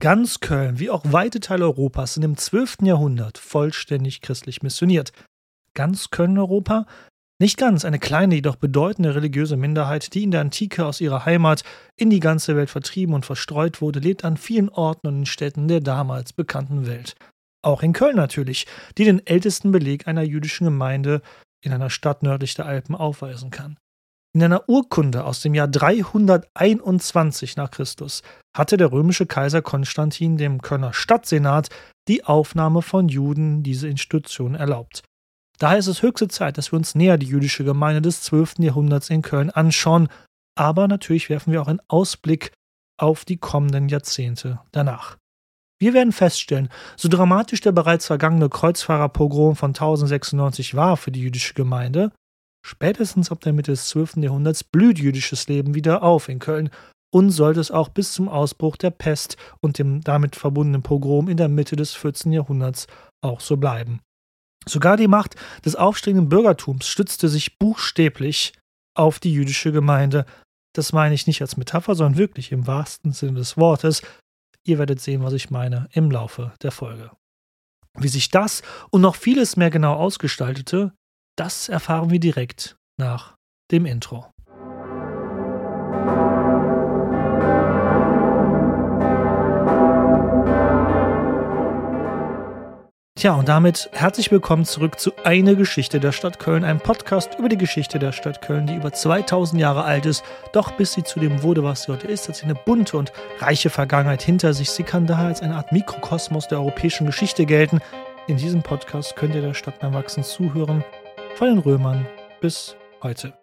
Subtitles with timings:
[0.00, 2.78] Ganz Köln, wie auch weite Teile Europas, sind im 12.
[2.82, 5.12] Jahrhundert vollständig christlich missioniert.
[5.72, 6.86] Ganz Köln-Europa?
[7.40, 11.64] Nicht ganz, eine kleine, jedoch bedeutende religiöse Minderheit, die in der Antike aus ihrer Heimat
[11.96, 15.66] in die ganze Welt vertrieben und verstreut wurde, lebt an vielen Orten und in Städten
[15.66, 17.16] der damals bekannten Welt.
[17.62, 18.66] Auch in Köln natürlich,
[18.98, 21.22] die den ältesten Beleg einer jüdischen Gemeinde
[21.60, 23.78] in einer Stadt nördlich der Alpen aufweisen kann.
[24.36, 28.22] In einer Urkunde aus dem Jahr 321 nach Christus
[28.56, 31.68] hatte der römische Kaiser Konstantin dem Kölner Stadtsenat
[32.08, 35.04] die Aufnahme von Juden diese Institution erlaubt.
[35.60, 38.54] Daher ist es höchste Zeit, dass wir uns näher die jüdische Gemeinde des 12.
[38.58, 40.08] Jahrhunderts in Köln anschauen,
[40.58, 42.50] aber natürlich werfen wir auch einen Ausblick
[43.00, 45.16] auf die kommenden Jahrzehnte danach.
[45.80, 51.54] Wir werden feststellen, so dramatisch der bereits vergangene Kreuzfahrerpogrom von 1096 war für die jüdische
[51.54, 52.10] Gemeinde,
[52.66, 54.16] Spätestens ab der Mitte des 12.
[54.16, 56.70] Jahrhunderts blüht jüdisches Leben wieder auf in Köln
[57.12, 61.36] und sollte es auch bis zum Ausbruch der Pest und dem damit verbundenen Pogrom in
[61.36, 62.32] der Mitte des 14.
[62.32, 62.86] Jahrhunderts
[63.22, 64.00] auch so bleiben.
[64.66, 68.54] Sogar die Macht des aufstrebenden Bürgertums stützte sich buchstäblich
[68.96, 70.24] auf die jüdische Gemeinde.
[70.74, 74.00] Das meine ich nicht als Metapher, sondern wirklich im wahrsten Sinne des Wortes.
[74.64, 77.10] Ihr werdet sehen, was ich meine im Laufe der Folge.
[77.98, 80.94] Wie sich das und noch vieles mehr genau ausgestaltete,
[81.36, 83.34] das erfahren wir direkt nach
[83.70, 84.26] dem Intro.
[93.16, 97.48] Tja, und damit herzlich willkommen zurück zu Eine Geschichte der Stadt Köln, einem Podcast über
[97.48, 100.22] die Geschichte der Stadt Köln, die über 2000 Jahre alt ist.
[100.52, 103.12] Doch bis sie zu dem wurde, was sie heute ist, hat sie eine bunte und
[103.38, 104.70] reiche Vergangenheit hinter sich.
[104.70, 107.80] Sie kann daher als eine Art Mikrokosmos der europäischen Geschichte gelten.
[108.26, 110.84] In diesem Podcast könnt ihr der Stadt beim Wachsen zuhören
[111.36, 112.06] von den Römern
[112.40, 113.36] bis heute.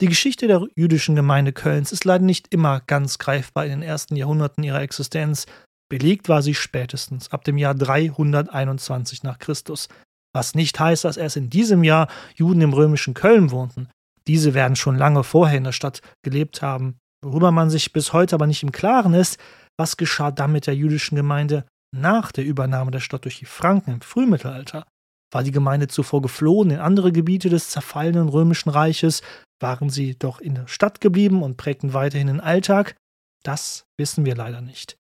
[0.00, 4.16] Die Geschichte der jüdischen Gemeinde Kölns ist leider nicht immer ganz greifbar in den ersten
[4.16, 5.46] Jahrhunderten ihrer Existenz.
[5.88, 9.88] Belegt war sie spätestens ab dem Jahr 321 nach Christus.
[10.34, 13.88] Was nicht heißt, dass erst in diesem Jahr Juden im römischen Köln wohnten.
[14.26, 16.96] Diese werden schon lange vorher in der Stadt gelebt haben.
[17.24, 19.38] Worüber man sich bis heute aber nicht im Klaren ist,
[19.78, 23.92] was geschah dann mit der jüdischen Gemeinde nach der Übernahme der Stadt durch die Franken
[23.92, 24.84] im Frühmittelalter.
[25.32, 29.22] War die Gemeinde zuvor geflohen in andere Gebiete des zerfallenen römischen Reiches?
[29.60, 32.96] Waren sie doch in der Stadt geblieben und prägten weiterhin den Alltag?
[33.42, 34.96] Das wissen wir leider nicht.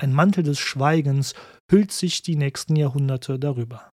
[0.00, 1.34] Ein Mantel des Schweigens
[1.70, 3.90] hüllt sich die nächsten Jahrhunderte darüber.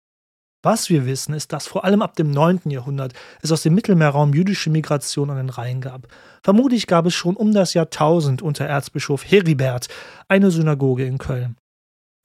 [0.63, 2.63] Was wir wissen, ist, dass vor allem ab dem 9.
[2.71, 6.09] Jahrhundert es aus dem Mittelmeerraum jüdische Migration an den Rhein gab.
[6.43, 9.89] Vermutlich gab es schon um das Jahrtausend unter Erzbischof Heribert
[10.27, 11.57] eine Synagoge in Köln.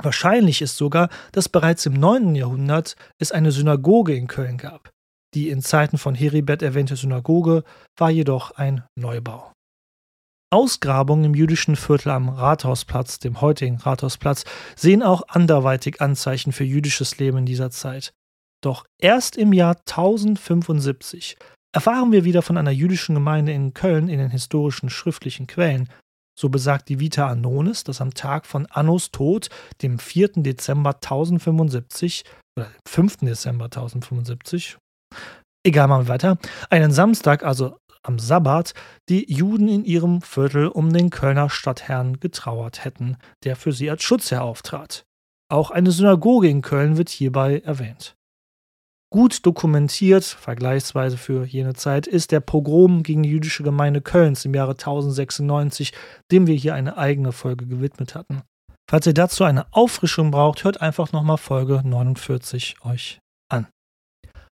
[0.04, 2.36] Wahrscheinlich ist sogar, dass bereits im 9.
[2.36, 4.92] Jahrhundert es eine Synagoge in Köln gab.
[5.34, 7.64] Die in Zeiten von Heribert erwähnte Synagoge
[7.98, 9.52] war jedoch ein Neubau.
[10.52, 14.44] Ausgrabungen im jüdischen Viertel am Rathausplatz, dem heutigen Rathausplatz,
[14.76, 18.14] sehen auch anderweitig Anzeichen für jüdisches Leben in dieser Zeit.
[18.64, 21.38] Doch erst im Jahr 1075
[21.74, 25.90] erfahren wir wieder von einer jüdischen Gemeinde in Köln in den historischen schriftlichen Quellen,
[26.38, 29.50] so besagt die Vita Anonis, dass am Tag von Annos Tod,
[29.82, 30.30] dem 4.
[30.38, 32.24] Dezember 1075,
[32.58, 33.18] oder 5.
[33.18, 34.78] Dezember 1075,
[35.66, 36.38] egal mal weiter,
[36.70, 38.74] einen Samstag, also am Sabbat,
[39.10, 44.04] die Juden in ihrem Viertel um den Kölner Stadtherrn getrauert hätten, der für sie als
[44.04, 45.06] Schutzherr auftrat.
[45.50, 48.16] Auch eine Synagoge in Köln wird hierbei erwähnt.
[49.14, 54.56] Gut dokumentiert, vergleichsweise für jene Zeit, ist der Pogrom gegen die jüdische Gemeinde Kölns im
[54.56, 55.94] Jahre 1096,
[56.32, 58.42] dem wir hier eine eigene Folge gewidmet hatten.
[58.90, 63.20] Falls ihr dazu eine Auffrischung braucht, hört einfach nochmal Folge 49 euch
[63.50, 63.68] an.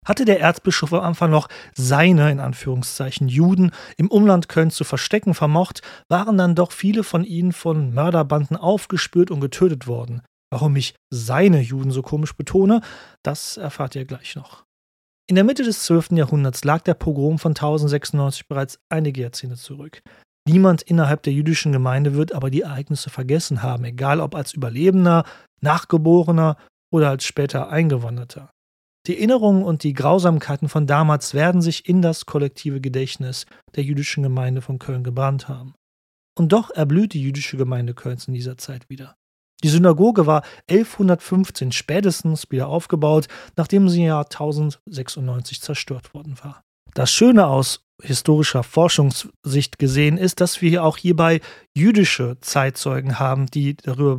[0.04, 5.32] Hatte der Erzbischof am Anfang noch seine, in Anführungszeichen, Juden im Umland Köln zu verstecken
[5.32, 10.20] vermocht, waren dann doch viele von ihnen von Mörderbanden aufgespürt und getötet worden.
[10.50, 12.80] Warum ich seine Juden so komisch betone,
[13.22, 14.64] das erfahrt ihr gleich noch.
[15.28, 16.12] In der Mitte des 12.
[16.12, 20.02] Jahrhunderts lag der Pogrom von 1096 bereits einige Jahrzehnte zurück.
[20.48, 25.24] Niemand innerhalb der jüdischen Gemeinde wird aber die Ereignisse vergessen haben, egal ob als Überlebender,
[25.60, 26.56] Nachgeborener
[26.92, 28.50] oder als später Eingewanderter.
[29.06, 33.46] Die Erinnerungen und die Grausamkeiten von damals werden sich in das kollektive Gedächtnis
[33.76, 35.74] der jüdischen Gemeinde von Köln gebrannt haben.
[36.36, 39.14] Und doch erblüht die jüdische Gemeinde Kölns in dieser Zeit wieder.
[39.62, 46.62] Die Synagoge war 1115 spätestens wieder aufgebaut, nachdem sie im Jahr 1096 zerstört worden war.
[46.94, 51.40] Das Schöne aus historischer Forschungssicht gesehen ist, dass wir auch hierbei
[51.74, 54.18] jüdische Zeitzeugen haben, die darüber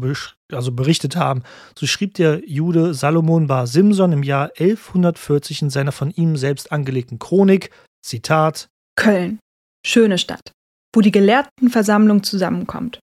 [0.52, 1.44] also berichtet haben.
[1.78, 6.72] So schrieb der Jude Salomon Bar Simson im Jahr 1140 in seiner von ihm selbst
[6.72, 7.72] angelegten Chronik,
[8.06, 9.40] Zitat Köln,
[9.86, 10.52] schöne Stadt,
[10.94, 13.00] wo die Gelehrtenversammlung zusammenkommt.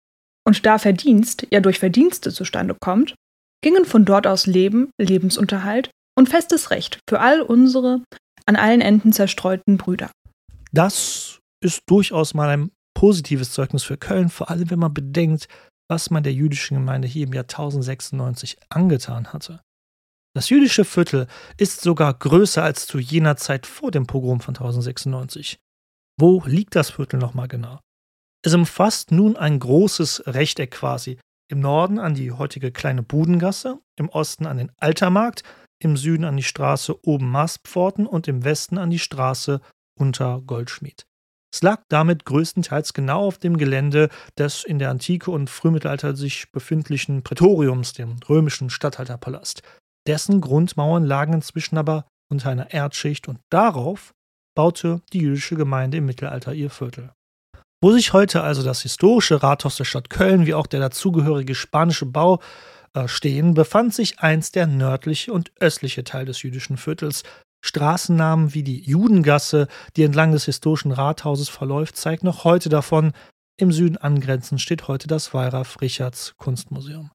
[0.45, 3.15] Und da Verdienst ja durch Verdienste zustande kommt,
[3.62, 8.03] gingen von dort aus Leben, Lebensunterhalt und festes Recht für all unsere
[8.45, 10.12] an allen Enden zerstreuten Brüder.
[10.71, 15.47] Das ist durchaus mal ein positives Zeugnis für Köln, vor allem wenn man bedenkt,
[15.89, 19.62] was man der jüdischen Gemeinde hier im Jahr 1096 angetan hatte.
[20.36, 21.27] Das jüdische Viertel
[21.57, 25.57] ist sogar größer als zu jener Zeit vor dem Pogrom von 1096.
[26.19, 27.80] Wo liegt das Viertel nochmal genau?
[28.45, 31.18] Es umfasst nun ein großes Rechteck quasi.
[31.50, 35.42] Im Norden an die heutige kleine Budengasse, im Osten an den Altermarkt,
[35.80, 39.62] im Süden an die Straße oben Mastpforten und im Westen an die Straße
[40.00, 41.07] unter Goldschmied.
[41.51, 46.51] Es lag damit größtenteils genau auf dem Gelände des in der Antike und Frühmittelalter sich
[46.51, 49.63] befindlichen Prätoriums, dem römischen Statthalterpalast.
[50.06, 54.13] Dessen Grundmauern lagen inzwischen aber unter einer Erdschicht und darauf
[54.56, 57.14] baute die jüdische Gemeinde im Mittelalter ihr Viertel.
[57.85, 62.07] Wo sich heute also das historische Rathaus der Stadt Köln wie auch der dazugehörige spanische
[62.07, 62.39] Bau
[62.95, 67.21] äh, stehen, befand sich einst der nördliche und östliche Teil des jüdischen Viertels.
[67.63, 69.67] Straßennamen wie die Judengasse,
[69.97, 73.11] die entlang des historischen Rathauses verläuft, zeigen noch heute davon.
[73.55, 77.11] Im Süden angrenzend steht heute das Wallraf Richards Kunstmuseum.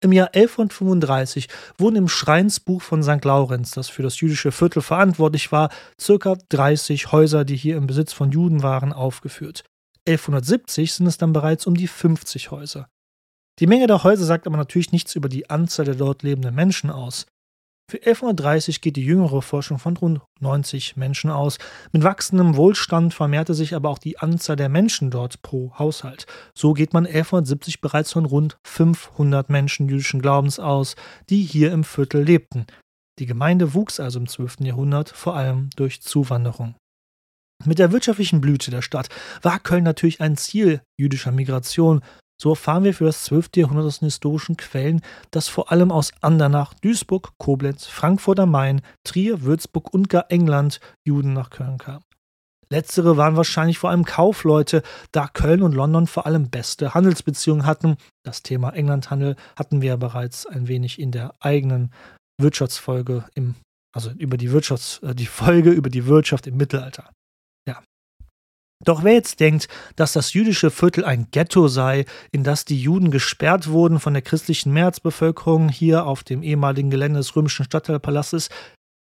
[0.00, 3.24] Im Jahr 1135 wurden im Schreinsbuch von St.
[3.24, 5.70] Laurenz, das für das jüdische Viertel verantwortlich war,
[6.00, 9.64] circa 30 Häuser, die hier im Besitz von Juden waren, aufgeführt.
[10.08, 12.88] 1170 sind es dann bereits um die 50 Häuser.
[13.58, 16.90] Die Menge der Häuser sagt aber natürlich nichts über die Anzahl der dort lebenden Menschen
[16.90, 17.26] aus.
[17.90, 21.58] Für 1130 geht die jüngere Forschung von rund 90 Menschen aus.
[21.92, 26.26] Mit wachsendem Wohlstand vermehrte sich aber auch die Anzahl der Menschen dort pro Haushalt.
[26.54, 30.96] So geht man 1170 bereits von rund 500 Menschen jüdischen Glaubens aus,
[31.28, 32.66] die hier im Viertel lebten.
[33.18, 34.60] Die Gemeinde wuchs also im 12.
[34.60, 36.74] Jahrhundert vor allem durch Zuwanderung.
[37.64, 39.08] Mit der wirtschaftlichen Blüte der Stadt
[39.42, 42.02] war Köln natürlich ein Ziel jüdischer Migration
[42.42, 43.50] so erfahren wir für das 12.
[43.54, 45.00] Jahrhundert aus den historischen Quellen,
[45.30, 50.80] dass vor allem aus Andernach, Duisburg, Koblenz, Frankfurt am Main, Trier, Würzburg und gar England
[51.06, 52.04] Juden nach Köln kamen.
[52.68, 54.82] Letztere waren wahrscheinlich vor allem Kaufleute,
[55.12, 57.96] da Köln und London vor allem beste Handelsbeziehungen hatten.
[58.24, 61.92] Das Thema Englandhandel hatten wir ja bereits ein wenig in der eigenen
[62.40, 63.54] Wirtschaftsfolge im,
[63.94, 67.08] also über die Wirtschafts, äh, die Folge über die Wirtschaft im Mittelalter.
[68.84, 73.10] Doch wer jetzt denkt, dass das jüdische Viertel ein Ghetto sei, in das die Juden
[73.10, 78.48] gesperrt wurden von der christlichen Mehrheitsbevölkerung hier auf dem ehemaligen Gelände des römischen Stadtteilpalastes,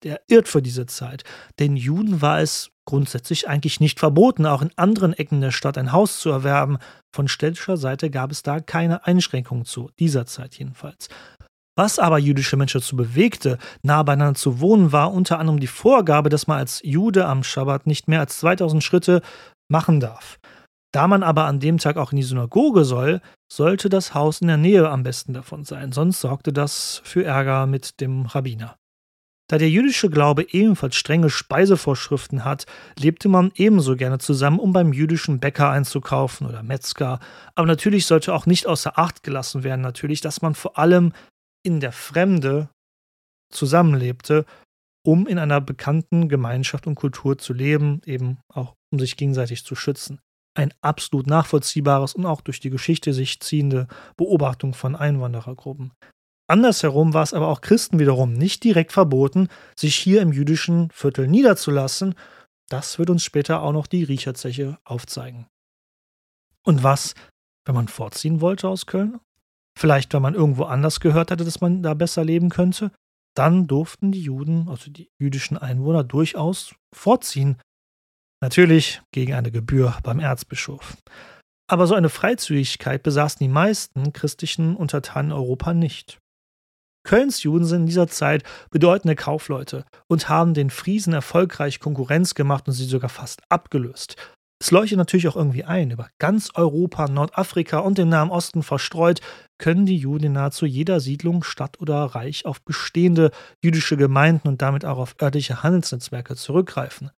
[0.04, 1.24] der irrt für diese Zeit.
[1.60, 5.92] Denn Juden war es grundsätzlich eigentlich nicht verboten, auch in anderen Ecken der Stadt ein
[5.92, 6.77] Haus zu erwerben.
[7.13, 11.10] Von städtischer Seite gab es da keine Einschränkungen zu, dieser Zeit jedenfalls.
[11.77, 16.30] Was aber jüdische Menschen dazu bewegte, nah beieinander zu wohnen, war unter anderem die Vorgabe,
[16.30, 19.22] dass man als Jude am Schabbat nicht mehr als 2000 Schritte
[19.70, 20.40] machen darf.
[20.94, 23.22] Da man aber an dem Tag auch in die Synagoge soll,
[23.52, 27.66] sollte das Haus in der Nähe am besten davon sein, sonst sorgte das für Ärger
[27.66, 28.78] mit dem Rabbiner.
[29.48, 32.66] Da der jüdische Glaube ebenfalls strenge Speisevorschriften hat,
[32.98, 37.20] lebte man ebenso gerne zusammen, um beim jüdischen Bäcker einzukaufen oder Metzger.
[37.54, 41.14] Aber natürlich sollte auch nicht außer Acht gelassen werden, natürlich, dass man vor allem
[41.64, 42.70] in der Fremde
[43.52, 44.46] zusammenlebte,
[45.06, 49.75] um in einer bekannten Gemeinschaft und Kultur zu leben, eben auch um sich gegenseitig zu
[49.75, 50.19] schützen.
[50.56, 53.88] Ein absolut nachvollziehbares und auch durch die Geschichte sich ziehende
[54.18, 55.92] Beobachtung von Einwanderergruppen.
[56.48, 61.27] Andersherum war es aber auch Christen wiederum nicht direkt verboten, sich hier im jüdischen Viertel
[61.27, 62.15] niederzulassen.
[62.70, 65.48] Das wird uns später auch noch die Riecherzeche aufzeigen.
[66.63, 67.13] Und was,
[67.65, 69.20] wenn man vorziehen wollte aus Köln?
[69.77, 72.91] Vielleicht, wenn man irgendwo anders gehört hatte, dass man da besser leben könnte?
[73.36, 77.58] Dann durften die Juden, also die jüdischen Einwohner, durchaus vorziehen,
[78.46, 80.98] Natürlich gegen eine Gebühr beim Erzbischof.
[81.68, 86.20] Aber so eine Freizügigkeit besaßen die meisten christlichen Untertanen Europa nicht.
[87.08, 92.68] Kölns Juden sind in dieser Zeit bedeutende Kaufleute und haben den Friesen erfolgreich Konkurrenz gemacht
[92.68, 94.15] und sie sogar fast abgelöst.
[94.62, 99.20] Es leuchtet natürlich auch irgendwie ein, über ganz Europa, Nordafrika und den Nahen Osten verstreut,
[99.58, 103.32] können die Juden in nahezu jeder Siedlung, Stadt oder Reich auf bestehende
[103.64, 107.12] jüdische Gemeinden und damit auch auf örtliche Handelsnetzwerke zurückgreifen.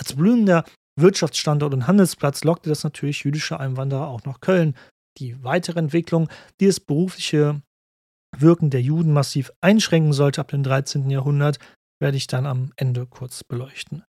[0.00, 0.64] Als blühender
[0.98, 4.74] Wirtschaftsstandort und Handelsplatz lockte das natürlich jüdische Einwanderer auch nach Köln.
[5.18, 6.28] Die weitere Entwicklung,
[6.60, 7.60] die das berufliche
[8.36, 11.10] Wirken der Juden massiv einschränken sollte ab dem 13.
[11.10, 11.58] Jahrhundert,
[12.00, 14.04] werde ich dann am Ende kurz beleuchten.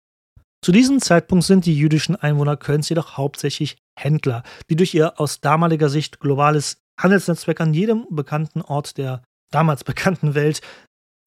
[0.62, 5.40] Zu diesem Zeitpunkt sind die jüdischen Einwohner Kölns jedoch hauptsächlich Händler, die durch ihr aus
[5.40, 10.60] damaliger Sicht globales Handelsnetzwerk an jedem bekannten Ort der damals bekannten Welt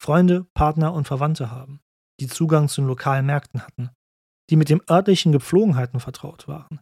[0.01, 1.79] Freunde, Partner und Verwandte haben,
[2.19, 3.91] die Zugang zu den lokalen Märkten hatten
[4.51, 6.81] die mit den örtlichen Gepflogenheiten vertraut waren.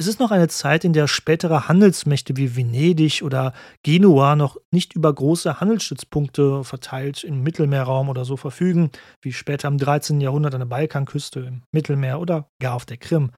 [0.00, 3.52] Es ist noch eine Zeit, in der spätere Handelsmächte wie Venedig oder
[3.82, 8.90] Genua noch nicht über große Handelsstützpunkte verteilt im Mittelmeerraum oder so verfügen,
[9.20, 10.22] wie später im 13.
[10.22, 13.32] Jahrhundert an der Balkanküste, im Mittelmeer oder gar auf der Krim.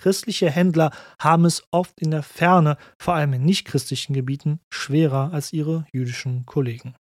[0.00, 5.52] Christliche Händler haben es oft in der Ferne, vor allem in nichtchristlichen Gebieten, schwerer als
[5.52, 6.94] ihre jüdischen Kollegen.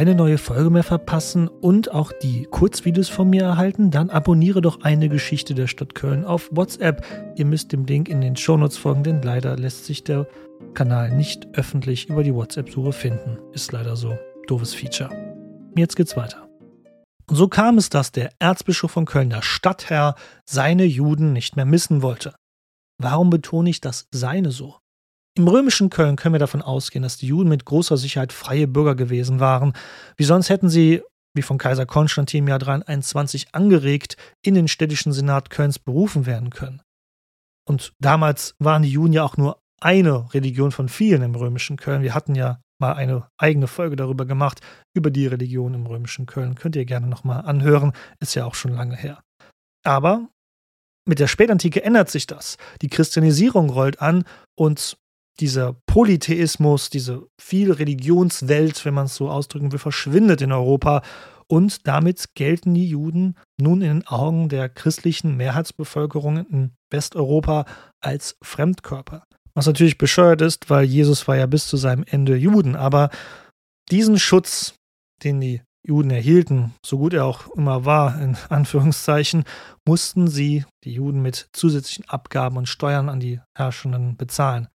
[0.00, 4.80] Keine neue Folge mehr verpassen und auch die Kurzvideos von mir erhalten, dann abonniere doch
[4.80, 7.04] eine Geschichte der Stadt Köln auf WhatsApp.
[7.36, 10.26] Ihr müsst dem Link in den Shownotes folgen, denn leider lässt sich der
[10.72, 13.36] Kanal nicht öffentlich über die WhatsApp-Suche finden.
[13.52, 14.16] Ist leider so.
[14.46, 15.10] Doofes Feature.
[15.76, 16.48] Jetzt geht's weiter.
[17.28, 20.14] Und so kam es, dass der Erzbischof von Köln, der Stadtherr,
[20.46, 22.34] seine Juden nicht mehr missen wollte.
[22.96, 24.76] Warum betone ich das seine so?
[25.36, 28.94] Im römischen Köln können wir davon ausgehen, dass die Juden mit großer Sicherheit freie Bürger
[28.94, 29.74] gewesen waren.
[30.16, 31.02] Wie sonst hätten sie,
[31.34, 36.50] wie von Kaiser Konstantin im Jahr 321 angeregt, in den städtischen Senat Kölns berufen werden
[36.50, 36.82] können.
[37.64, 42.02] Und damals waren die Juden ja auch nur eine Religion von vielen im römischen Köln.
[42.02, 44.60] Wir hatten ja mal eine eigene Folge darüber gemacht,
[44.94, 46.56] über die Religion im römischen Köln.
[46.56, 49.22] Könnt ihr gerne nochmal anhören, ist ja auch schon lange her.
[49.84, 50.28] Aber
[51.06, 52.56] mit der Spätantike ändert sich das.
[52.82, 54.24] Die Christianisierung rollt an
[54.56, 54.98] und
[55.40, 61.02] dieser Polytheismus, diese viel Religionswelt, wenn man es so ausdrücken will, verschwindet in Europa
[61.50, 67.64] und damit gelten die Juden nun in den Augen der christlichen Mehrheitsbevölkerung in Westeuropa
[68.00, 69.24] als Fremdkörper.
[69.54, 73.10] Was natürlich bescheuert ist, weil Jesus war ja bis zu seinem Ende Juden, aber
[73.90, 74.74] diesen Schutz,
[75.24, 79.44] den die Juden erhielten, so gut er auch immer war, in Anführungszeichen,
[79.84, 84.68] mussten sie, die Juden, mit zusätzlichen Abgaben und Steuern an die Herrschenden bezahlen.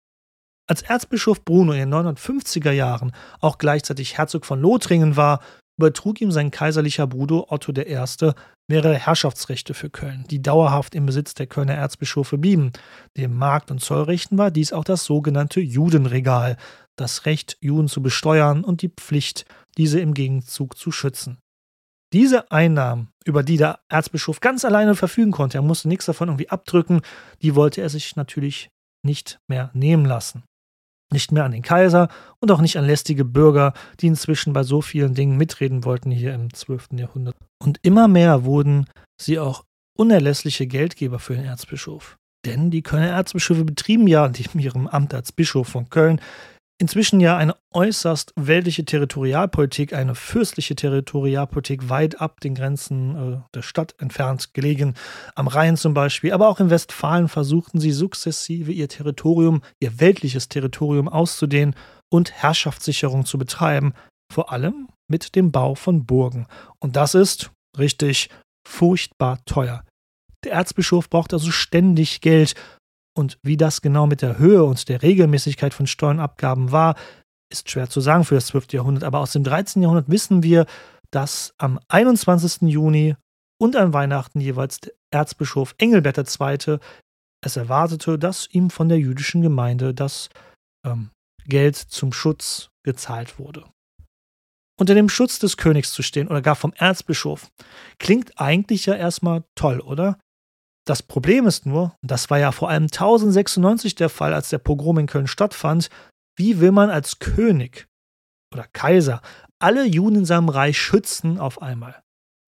[0.68, 5.40] Als Erzbischof Bruno in den 950er Jahren auch gleichzeitig Herzog von Lothringen war,
[5.78, 8.32] übertrug ihm sein kaiserlicher Bruder Otto I.
[8.68, 12.72] mehrere Herrschaftsrechte für Köln, die dauerhaft im Besitz der Kölner Erzbischöfe blieben.
[13.16, 16.56] Dem Markt- und Zollrechten war dies auch das sogenannte Judenregal,
[16.96, 21.38] das Recht, Juden zu besteuern und die Pflicht, diese im Gegenzug zu schützen.
[22.12, 26.50] Diese Einnahmen, über die der Erzbischof ganz alleine verfügen konnte, er musste nichts davon irgendwie
[26.50, 27.00] abdrücken,
[27.40, 28.68] die wollte er sich natürlich
[29.02, 30.44] nicht mehr nehmen lassen.
[31.12, 32.08] Nicht mehr an den Kaiser
[32.40, 36.34] und auch nicht an lästige Bürger, die inzwischen bei so vielen Dingen mitreden wollten hier
[36.34, 36.88] im 12.
[36.92, 37.36] Jahrhundert.
[37.62, 38.86] Und immer mehr wurden
[39.20, 39.64] sie auch
[39.96, 42.16] unerlässliche Geldgeber für den Erzbischof.
[42.44, 46.20] Denn die Kölner Erzbischöfe betrieben ja in ihrem Amt als Bischof von Köln
[46.78, 53.62] inzwischen ja eine äußerst weltliche Territorialpolitik, eine fürstliche Territorialpolitik weit ab den Grenzen äh, der
[53.62, 54.94] Stadt entfernt gelegen,
[55.34, 60.48] am Rhein zum Beispiel, aber auch in Westfalen versuchten sie sukzessive ihr Territorium, ihr weltliches
[60.48, 61.74] Territorium auszudehnen
[62.10, 63.94] und Herrschaftssicherung zu betreiben,
[64.32, 66.46] vor allem mit dem Bau von Burgen.
[66.78, 68.28] Und das ist, richtig,
[68.66, 69.84] furchtbar teuer.
[70.44, 72.54] Der Erzbischof braucht also ständig Geld
[73.14, 76.96] und wie das genau mit der Höhe und der Regelmäßigkeit von Steuernabgaben war,
[77.50, 78.72] ist schwer zu sagen für das 12.
[78.72, 79.04] Jahrhundert.
[79.04, 79.82] Aber aus dem 13.
[79.82, 80.66] Jahrhundert wissen wir,
[81.10, 82.62] dass am 21.
[82.62, 83.16] Juni
[83.60, 86.78] und an Weihnachten jeweils der Erzbischof Engelbert II.
[87.44, 90.30] es erwartete, dass ihm von der jüdischen Gemeinde das
[90.86, 91.10] ähm,
[91.44, 93.64] Geld zum Schutz gezahlt wurde.
[94.80, 97.50] Unter dem Schutz des Königs zu stehen oder gar vom Erzbischof
[97.98, 100.18] klingt eigentlich ja erstmal toll, oder?
[100.84, 104.58] Das Problem ist nur, und das war ja vor allem 1096 der Fall, als der
[104.58, 105.90] Pogrom in Köln stattfand,
[106.36, 107.86] wie will man als König
[108.52, 109.22] oder Kaiser
[109.60, 112.02] alle Juden in seinem Reich schützen auf einmal?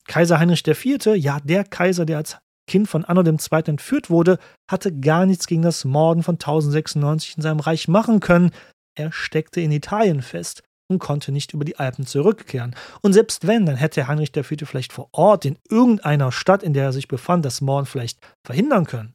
[0.06, 3.38] Kaiser Heinrich IV., ja, der Kaiser, der als Kind von Anno II.
[3.66, 4.38] entführt wurde,
[4.70, 8.50] hatte gar nichts gegen das Morden von 1096 in seinem Reich machen können.
[8.96, 10.62] Er steckte in Italien fest
[10.94, 12.74] und konnte nicht über die Alpen zurückkehren.
[13.02, 14.68] Und selbst wenn, dann hätte Heinrich IV.
[14.68, 18.86] vielleicht vor Ort in irgendeiner Stadt, in der er sich befand, das Morden vielleicht verhindern
[18.86, 19.14] können.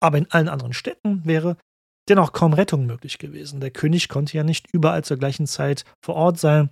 [0.00, 1.56] Aber in allen anderen Städten wäre
[2.08, 3.60] dennoch kaum Rettung möglich gewesen.
[3.60, 6.70] Der König konnte ja nicht überall zur gleichen Zeit vor Ort sein.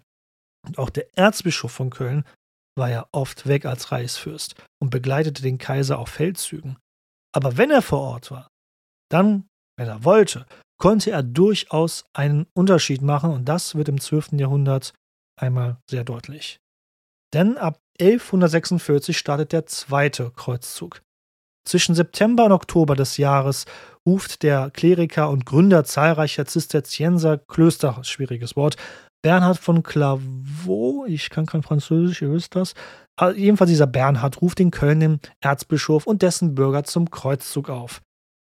[0.67, 2.25] Und auch der Erzbischof von Köln
[2.77, 6.77] war ja oft weg als Reichsfürst und begleitete den Kaiser auf Feldzügen.
[7.35, 8.49] Aber wenn er vor Ort war,
[9.11, 9.47] dann,
[9.77, 10.47] wenn er wollte,
[10.79, 14.33] konnte er durchaus einen Unterschied machen und das wird im 12.
[14.33, 14.93] Jahrhundert
[15.41, 16.61] einmal sehr deutlich.
[17.33, 21.03] Denn ab 1146 startet der zweite Kreuzzug.
[21.67, 23.65] Zwischen September und Oktober des Jahres
[24.07, 28.77] ruft der Kleriker und Gründer zahlreicher Zisterzienser-Klöster, schwieriges Wort,
[29.23, 32.75] Bernhard von Clairvaux, ich kann kein Französisch, ihr wisst das,
[33.35, 38.03] jedenfalls dieser Bernhard ruft in Köln den Erzbischof und dessen Bürger zum Kreuzzug auf.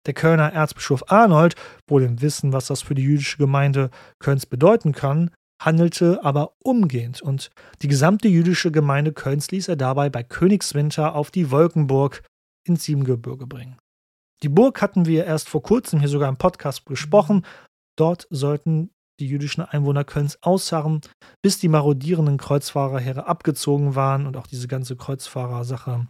[0.06, 1.56] Der Kölner Erzbischof Arnold,
[1.88, 3.90] wohl im Wissen, was das für die jüdische Gemeinde
[4.20, 7.52] Kölns bedeuten kann, handelte aber umgehend und
[7.82, 12.24] die gesamte jüdische Gemeinde Kölns ließ er dabei bei Königswinter auf die Wolkenburg,
[12.66, 13.78] ins Siebengebirge bringen.
[14.42, 17.46] Die Burg hatten wir erst vor kurzem hier sogar im Podcast besprochen.
[17.98, 21.02] Dort sollten die jüdischen Einwohner Kölns ausharren,
[21.42, 26.08] bis die marodierenden Kreuzfahrerheere abgezogen waren und auch diese ganze Kreuzfahrersache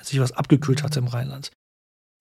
[0.00, 1.50] sich was abgekühlt hatte im Rheinland.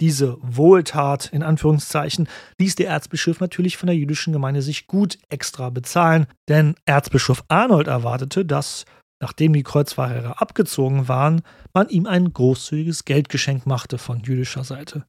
[0.01, 2.27] Diese Wohltat, in Anführungszeichen,
[2.59, 7.87] ließ der Erzbischof natürlich von der jüdischen Gemeinde sich gut extra bezahlen, denn Erzbischof Arnold
[7.87, 8.85] erwartete, dass,
[9.21, 11.43] nachdem die Kreuzfahrer abgezogen waren,
[11.75, 15.05] man ihm ein großzügiges Geldgeschenk machte von jüdischer Seite.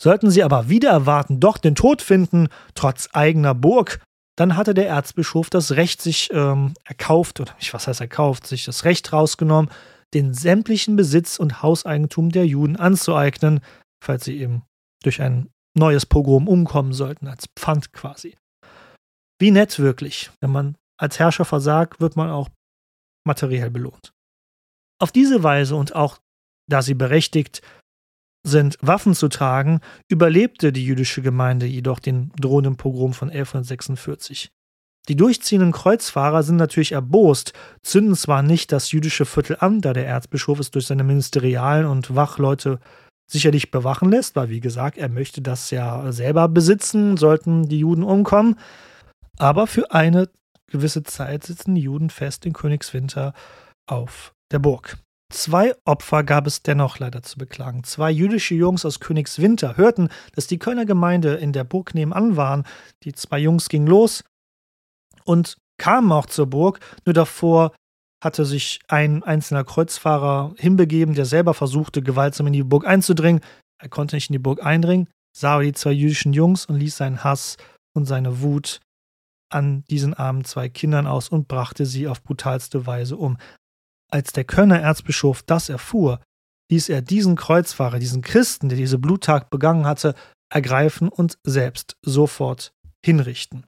[0.00, 4.00] Sollten sie aber wieder erwarten, doch den Tod finden, trotz eigener Burg,
[4.36, 8.66] dann hatte der Erzbischof das Recht sich ähm, erkauft, oder nicht, was heißt erkauft, sich
[8.66, 9.70] das Recht rausgenommen,
[10.12, 13.60] den sämtlichen Besitz und Hauseigentum der Juden anzueignen,
[14.02, 14.62] falls sie eben
[15.02, 18.36] durch ein neues Pogrom umkommen sollten, als Pfand quasi.
[19.40, 20.30] Wie nett wirklich.
[20.40, 22.48] Wenn man als Herrscher versagt, wird man auch
[23.26, 24.12] materiell belohnt.
[25.00, 26.18] Auf diese Weise und auch
[26.68, 27.62] da sie berechtigt
[28.46, 34.50] sind, Waffen zu tragen, überlebte die jüdische Gemeinde jedoch den drohenden Pogrom von 1146.
[35.08, 37.52] Die durchziehenden Kreuzfahrer sind natürlich erbost,
[37.82, 42.14] zünden zwar nicht das jüdische Viertel an, da der Erzbischof es durch seine Ministerialen und
[42.14, 42.78] Wachleute
[43.30, 48.02] sicherlich bewachen lässt, weil wie gesagt, er möchte das ja selber besitzen, sollten die Juden
[48.02, 48.56] umkommen.
[49.38, 50.28] Aber für eine
[50.66, 53.34] gewisse Zeit sitzen die Juden fest in Königswinter
[53.86, 54.98] auf der Burg.
[55.30, 57.84] Zwei Opfer gab es dennoch leider zu beklagen.
[57.84, 62.64] Zwei jüdische Jungs aus Königswinter hörten, dass die Kölner Gemeinde in der Burg nebenan waren.
[63.04, 64.24] Die zwei Jungs gingen los
[65.24, 67.72] und kamen auch zur Burg, nur davor
[68.22, 73.40] hatte sich ein einzelner Kreuzfahrer hinbegeben, der selber versuchte, gewaltsam in die Burg einzudringen.
[73.80, 76.96] Er konnte nicht in die Burg eindringen, sah aber die zwei jüdischen Jungs und ließ
[76.96, 77.56] seinen Hass
[77.94, 78.80] und seine Wut
[79.50, 83.38] an diesen armen zwei Kindern aus und brachte sie auf brutalste Weise um.
[84.10, 86.20] Als der Kölner Erzbischof das erfuhr,
[86.70, 90.14] ließ er diesen Kreuzfahrer, diesen Christen, der diese Bluttat begangen hatte,
[90.52, 92.72] ergreifen und selbst sofort
[93.04, 93.64] hinrichten.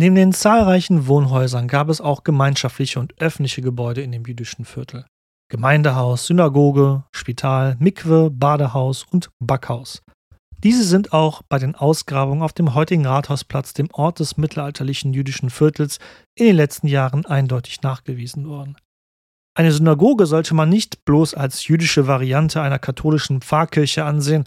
[0.00, 5.04] Neben den zahlreichen Wohnhäusern gab es auch gemeinschaftliche und öffentliche Gebäude in dem jüdischen Viertel.
[5.50, 10.04] Gemeindehaus, Synagoge, Spital, Mikwe, Badehaus und Backhaus.
[10.62, 15.50] Diese sind auch bei den Ausgrabungen auf dem heutigen Rathausplatz, dem Ort des mittelalterlichen jüdischen
[15.50, 15.98] Viertels,
[16.36, 18.76] in den letzten Jahren eindeutig nachgewiesen worden.
[19.56, 24.44] Eine Synagoge sollte man nicht bloß als jüdische Variante einer katholischen Pfarrkirche ansehen.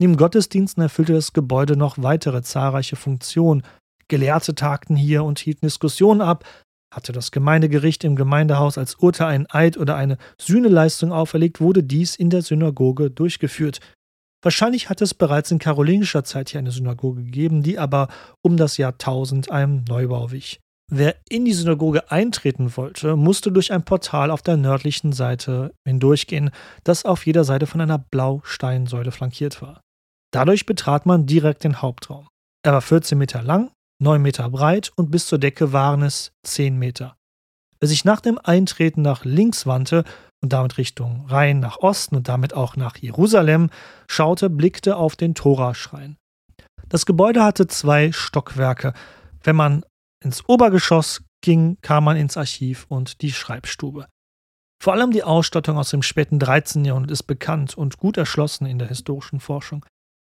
[0.00, 3.64] Neben Gottesdiensten erfüllte das Gebäude noch weitere zahlreiche Funktionen,
[4.12, 6.44] Gelehrte tagten hier und hielten Diskussionen ab.
[6.92, 12.14] Hatte das Gemeindegericht im Gemeindehaus als Urteil einen Eid oder eine Sühneleistung auferlegt, wurde dies
[12.14, 13.80] in der Synagoge durchgeführt.
[14.44, 18.08] Wahrscheinlich hat es bereits in karolingischer Zeit hier eine Synagoge gegeben, die aber
[18.42, 20.60] um das Jahr 1000 einem Neubau wich.
[20.90, 26.50] Wer in die Synagoge eintreten wollte, musste durch ein Portal auf der nördlichen Seite hindurchgehen,
[26.84, 29.80] das auf jeder Seite von einer Blausteinsäule flankiert war.
[30.34, 32.28] Dadurch betrat man direkt den Hauptraum.
[32.62, 33.70] Er war 14 Meter lang
[34.02, 37.16] 9 Meter breit und bis zur Decke waren es 10 Meter.
[37.78, 40.04] Wer sich nach dem Eintreten nach links wandte
[40.40, 43.70] und damit Richtung Rhein nach Osten und damit auch nach Jerusalem
[44.08, 46.16] schaute, blickte auf den Toraschrein.
[46.88, 48.92] Das Gebäude hatte zwei Stockwerke.
[49.42, 49.84] Wenn man
[50.22, 54.06] ins Obergeschoss ging, kam man ins Archiv und die Schreibstube.
[54.82, 56.84] Vor allem die Ausstattung aus dem späten 13.
[56.84, 59.86] Jahrhundert ist bekannt und gut erschlossen in der historischen Forschung.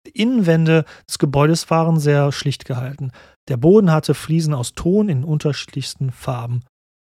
[0.06, 3.12] Die Innenwände des Gebäudes waren sehr schlicht gehalten.
[3.50, 6.64] Der Boden hatte Fliesen aus Ton in unterschiedlichsten Farben.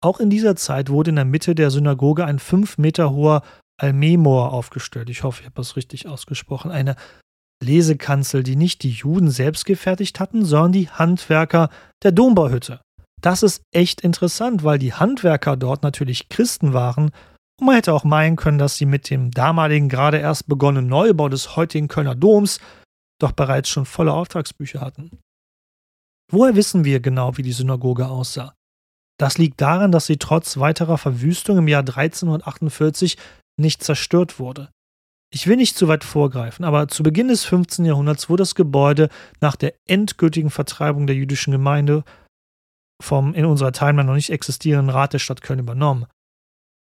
[0.02, 3.42] Auch in dieser Zeit wurde in der Mitte der Synagoge ein fünf Meter hoher
[3.80, 5.10] Almemor aufgestellt.
[5.10, 6.70] Ich hoffe, ich habe das richtig ausgesprochen.
[6.70, 6.96] Eine
[7.62, 11.70] Lesekanzel, die nicht die Juden selbst gefertigt hatten, sondern die Handwerker
[12.02, 12.80] der Dombauhütte.
[13.20, 17.10] Das ist echt interessant, weil die Handwerker dort natürlich Christen waren
[17.58, 21.28] und man hätte auch meinen können, dass sie mit dem damaligen gerade erst begonnenen Neubau
[21.28, 22.58] des heutigen Kölner Doms
[23.20, 25.10] doch bereits schon volle Auftragsbücher hatten.
[26.30, 28.54] Woher wissen wir genau, wie die Synagoge aussah?
[29.18, 33.16] Das liegt daran, dass sie trotz weiterer Verwüstung im Jahr 1348
[33.60, 34.70] nicht zerstört wurde.
[35.32, 37.84] Ich will nicht zu weit vorgreifen, aber zu Beginn des 15.
[37.84, 39.08] Jahrhunderts wurde das Gebäude
[39.40, 42.04] nach der endgültigen Vertreibung der jüdischen Gemeinde
[43.02, 46.06] vom in unserer Timeline noch nicht existierenden Rat der Stadt Köln übernommen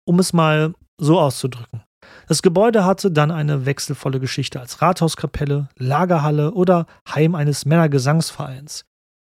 [0.08, 1.84] um es mal so auszudrücken.
[2.28, 8.86] Das Gebäude hatte dann eine wechselvolle Geschichte als Rathauskapelle, Lagerhalle oder Heim eines Männergesangsvereins.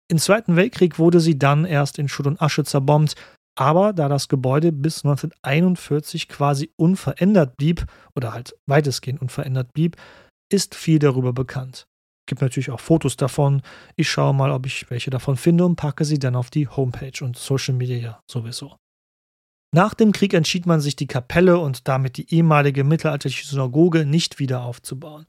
[0.10, 3.16] Im Zweiten Weltkrieg wurde sie dann erst in Schutt und Asche zerbombt,
[3.56, 7.86] aber da das Gebäude bis 1941 quasi unverändert blieb,
[8.16, 9.98] oder halt weitestgehend unverändert blieb,
[10.52, 11.86] ist viel darüber bekannt.
[12.26, 13.62] Gibt natürlich auch Fotos davon.
[13.96, 17.24] Ich schaue mal, ob ich welche davon finde und packe sie dann auf die Homepage
[17.24, 18.78] und Social Media sowieso.
[19.76, 24.40] Nach dem Krieg entschied man sich, die Kapelle und damit die ehemalige mittelalterliche Synagoge nicht
[24.40, 25.26] wieder aufzubauen.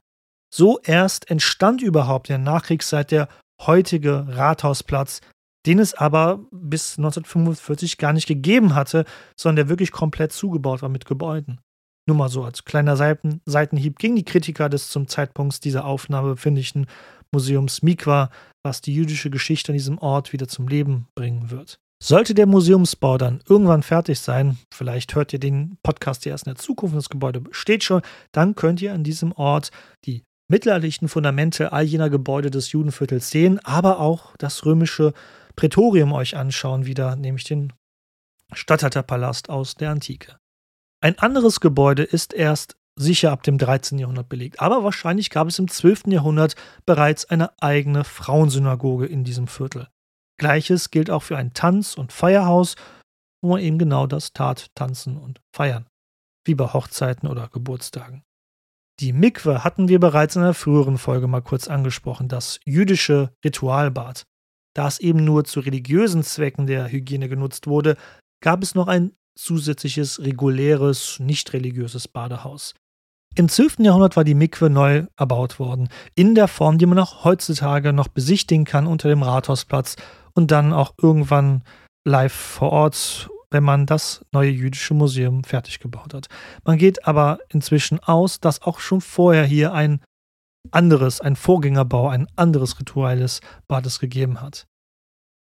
[0.53, 3.27] So erst entstand überhaupt in der Nachkriegszeit der
[3.61, 5.21] heutige Rathausplatz,
[5.65, 9.05] den es aber bis 1945 gar nicht gegeben hatte,
[9.37, 11.59] sondern der wirklich komplett zugebaut war mit Gebäuden.
[12.07, 16.31] Nur mal so als kleiner Seiten Seitenhieb gegen die Kritiker des zum Zeitpunkt dieser Aufnahme
[16.31, 16.85] befindlichen
[17.31, 18.29] Museums Mikwa,
[18.63, 21.79] was die jüdische Geschichte an diesem Ort wieder zum Leben bringen wird.
[22.03, 26.53] Sollte der Museumsbau dann irgendwann fertig sein, vielleicht hört ihr den Podcast ja erst in
[26.53, 29.71] der Zukunft, das Gebäude steht schon, dann könnt ihr an diesem Ort
[30.05, 35.13] die mittelalterlichen Fundamente all jener Gebäude des Judenviertels sehen, aber auch das römische
[35.55, 37.73] Prätorium euch anschauen, wieder, nämlich den
[38.53, 40.37] Statthalterpalast aus der Antike.
[41.01, 43.99] Ein anderes Gebäude ist erst sicher ab dem 13.
[43.99, 46.07] Jahrhundert belegt, aber wahrscheinlich gab es im 12.
[46.07, 46.55] Jahrhundert
[46.85, 49.89] bereits eine eigene Frauensynagoge in diesem Viertel.
[50.37, 52.75] Gleiches gilt auch für ein Tanz- und Feierhaus,
[53.41, 55.87] wo man eben genau das tat, tanzen und feiern,
[56.45, 58.23] wie bei Hochzeiten oder Geburtstagen.
[59.01, 64.23] Die Mikwe hatten wir bereits in einer früheren Folge mal kurz angesprochen, das jüdische Ritualbad.
[64.73, 67.97] Da es eben nur zu religiösen Zwecken der Hygiene genutzt wurde,
[68.41, 72.73] gab es noch ein zusätzliches, reguläres, nicht religiöses Badehaus.
[73.37, 73.79] Im 12.
[73.79, 78.07] Jahrhundert war die Mikwe neu erbaut worden, in der Form, die man auch heutzutage noch
[78.07, 79.97] besichtigen kann unter dem Rathausplatz
[80.33, 81.63] und dann auch irgendwann
[82.05, 86.27] live vor Ort, wenn man das neue jüdische Museum fertig gebaut hat.
[86.63, 90.01] Man geht aber inzwischen aus, dass auch schon vorher hier ein
[90.71, 94.65] anderes, ein Vorgängerbau, ein anderes rituelles Bades gegeben hat.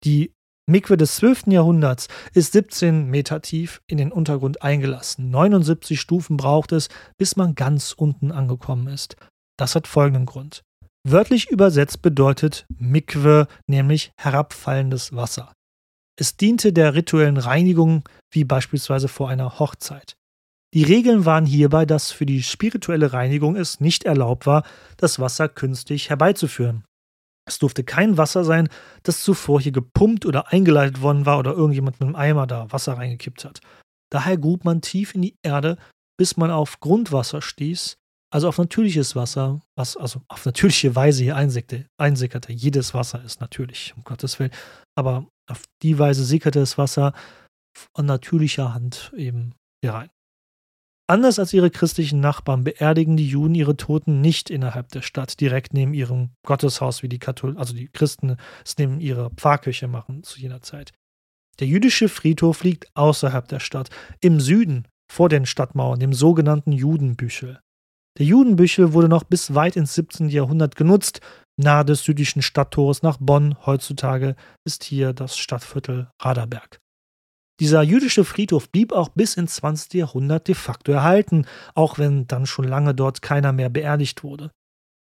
[0.04, 0.34] Die
[0.66, 1.48] Mikwe des 12.
[1.48, 5.30] Jahrhunderts ist 17 Meter tief in den Untergrund eingelassen.
[5.30, 6.88] 79 Stufen braucht es,
[7.18, 9.18] bis man ganz unten angekommen ist.
[9.58, 10.64] Das hat folgenden Grund.
[11.06, 15.52] Wörtlich übersetzt bedeutet Mikwe nämlich herabfallendes Wasser.
[16.16, 20.16] Es diente der rituellen Reinigung, wie beispielsweise vor einer Hochzeit.
[20.74, 24.64] Die Regeln waren hierbei, dass für die spirituelle Reinigung es nicht erlaubt war,
[24.98, 26.84] das Wasser künstlich herbeizuführen.
[27.46, 28.70] Es durfte kein Wasser sein,
[29.04, 32.94] das zuvor hier gepumpt oder eingeleitet worden war oder irgendjemand mit einem Eimer da Wasser
[32.94, 33.60] reingekippt hat.
[34.12, 35.78] Daher grub man tief in die Erde,
[36.18, 37.98] bis man auf Grundwasser stieß,
[38.32, 42.54] also auf natürliches Wasser, was also auf natürliche Weise hier einsickerte.
[42.54, 44.52] Jedes Wasser ist natürlich, um Gottes Willen.
[44.96, 47.14] Aber auf die Weise sickerte das Wasser
[47.96, 50.10] von natürlicher Hand eben hier rein.
[51.08, 55.74] Anders als ihre christlichen Nachbarn beerdigen die Juden ihre Toten nicht innerhalb der Stadt, direkt
[55.74, 60.40] neben ihrem Gotteshaus, wie die Katholiken, also die Christen es neben ihrer Pfarrkirche machen zu
[60.40, 60.94] jener Zeit.
[61.60, 63.90] Der jüdische Friedhof liegt außerhalb der Stadt,
[64.22, 67.60] im Süden, vor den Stadtmauern, dem sogenannten Judenbüchel.
[68.18, 70.30] Der Judenbüchel wurde noch bis weit ins 17.
[70.30, 71.20] Jahrhundert genutzt.
[71.58, 74.36] Nahe des südlichen Stadttores nach Bonn heutzutage
[74.66, 76.80] ist hier das Stadtviertel Raderberg.
[77.60, 79.94] Dieser jüdische Friedhof blieb auch bis ins 20.
[79.94, 84.52] Jahrhundert de facto erhalten, auch wenn dann schon lange dort keiner mehr beerdigt wurde.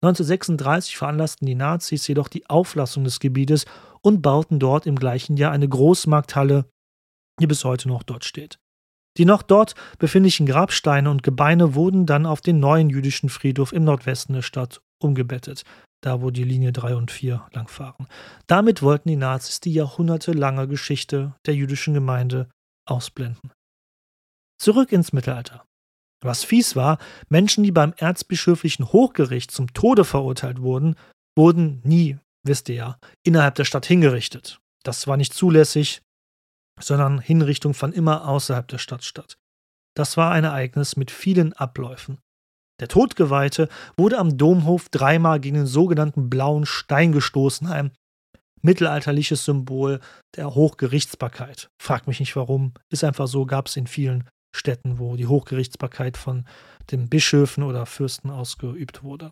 [0.01, 3.65] 1936 veranlassten die Nazis jedoch die Auflassung des Gebietes
[4.01, 6.65] und bauten dort im gleichen Jahr eine Großmarkthalle,
[7.39, 8.57] die bis heute noch dort steht.
[9.17, 13.83] Die noch dort befindlichen Grabsteine und Gebeine wurden dann auf den neuen jüdischen Friedhof im
[13.83, 15.63] Nordwesten der Stadt umgebettet,
[16.01, 18.07] da wo die Linie 3 und 4 langfahren.
[18.47, 22.49] Damit wollten die Nazis die jahrhundertelange Geschichte der jüdischen Gemeinde
[22.85, 23.51] ausblenden.
[24.57, 25.65] Zurück ins Mittelalter.
[26.21, 26.97] Was fies war,
[27.29, 30.95] Menschen, die beim erzbischöflichen Hochgericht zum Tode verurteilt wurden,
[31.37, 34.59] wurden nie, wisst ihr ja, innerhalb der Stadt hingerichtet.
[34.83, 36.01] Das war nicht zulässig,
[36.79, 39.37] sondern Hinrichtung fand immer außerhalb der Stadt statt.
[39.95, 42.19] Das war ein Ereignis mit vielen Abläufen.
[42.79, 47.91] Der Todgeweihte wurde am Domhof dreimal gegen den sogenannten blauen Stein gestoßen, ein
[48.61, 49.99] mittelalterliches Symbol
[50.35, 51.69] der Hochgerichtsbarkeit.
[51.81, 56.17] Frag mich nicht warum, ist einfach so, gab es in vielen Städten, wo die Hochgerichtsbarkeit
[56.17, 56.45] von
[56.91, 59.31] den Bischöfen oder Fürsten ausgeübt wurde.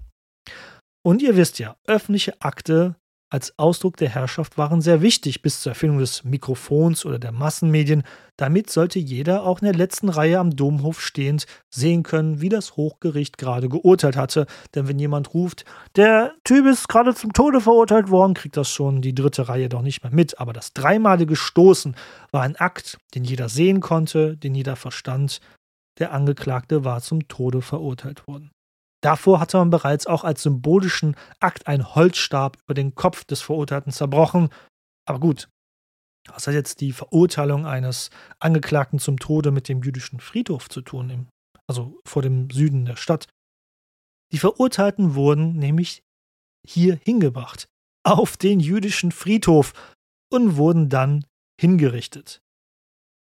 [1.04, 2.96] Und ihr wisst ja, öffentliche Akte
[3.30, 8.04] als Ausdruck der Herrschaft waren sehr wichtig bis zur Erfindung des Mikrofons oder der Massenmedien.
[8.38, 12.78] Damit sollte jeder auch in der letzten Reihe am Domhof stehend sehen können, wie das
[12.78, 14.46] Hochgericht gerade geurteilt hatte.
[14.76, 15.66] Denn wenn jemand ruft,
[15.98, 19.82] der Typ ist gerade zum Tode verurteilt worden, kriegt das schon die dritte Reihe doch
[19.82, 20.40] nicht mehr mit.
[20.40, 21.96] Aber das dreimalige Stoßen
[22.32, 25.42] war ein Akt, den jeder sehen konnte, den jeder verstand.
[26.00, 28.52] Der Angeklagte war zum Tode verurteilt worden.
[29.02, 33.92] Davor hatte man bereits auch als symbolischen Akt einen Holzstab über den Kopf des Verurteilten
[33.92, 34.50] zerbrochen.
[35.06, 35.50] Aber gut,
[36.28, 41.28] was hat jetzt die Verurteilung eines Angeklagten zum Tode mit dem jüdischen Friedhof zu tun,
[41.68, 43.28] also vor dem Süden der Stadt?
[44.34, 46.04] Die Verurteilten wurden nämlich
[46.66, 47.68] hier hingebracht,
[48.04, 49.74] auf den jüdischen Friedhof
[50.32, 51.26] und wurden dann
[51.60, 52.42] hingerichtet.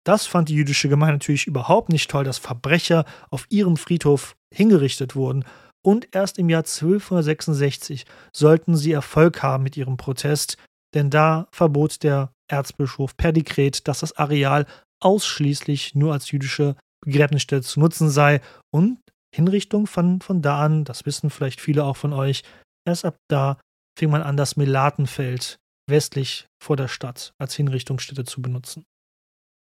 [0.04, 5.16] Das fand die jüdische Gemeinde natürlich überhaupt nicht toll, dass Verbrecher auf ihrem Friedhof hingerichtet
[5.16, 5.44] wurden.
[5.86, 10.56] Und erst im Jahr 1266 sollten sie Erfolg haben mit ihrem Protest,
[10.94, 14.66] denn da verbot der Erzbischof per Dekret, dass das Areal
[15.00, 18.40] ausschließlich nur als jüdische Begräbnisstätte zu nutzen sei
[18.74, 18.98] und
[19.32, 22.42] Hinrichtung von, von da an, das wissen vielleicht viele auch von euch,
[22.84, 23.60] erst ab da
[23.96, 25.56] fing man an, das Melatenfeld
[25.88, 28.82] westlich vor der Stadt als Hinrichtungsstätte zu benutzen.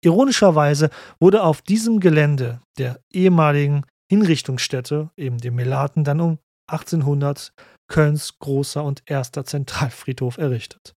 [0.04, 7.52] Ironischerweise wurde auf diesem Gelände der ehemaligen Hinrichtungsstätte, eben dem Melaten, dann um 1800
[7.86, 10.96] Kölns großer und erster Zentralfriedhof errichtet.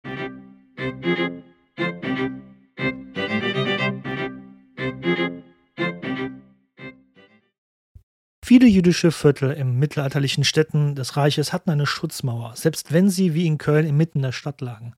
[8.42, 13.46] Viele jüdische Viertel im mittelalterlichen Städten des Reiches hatten eine Schutzmauer, selbst wenn sie wie
[13.46, 14.94] in Köln inmitten der Stadt lagen.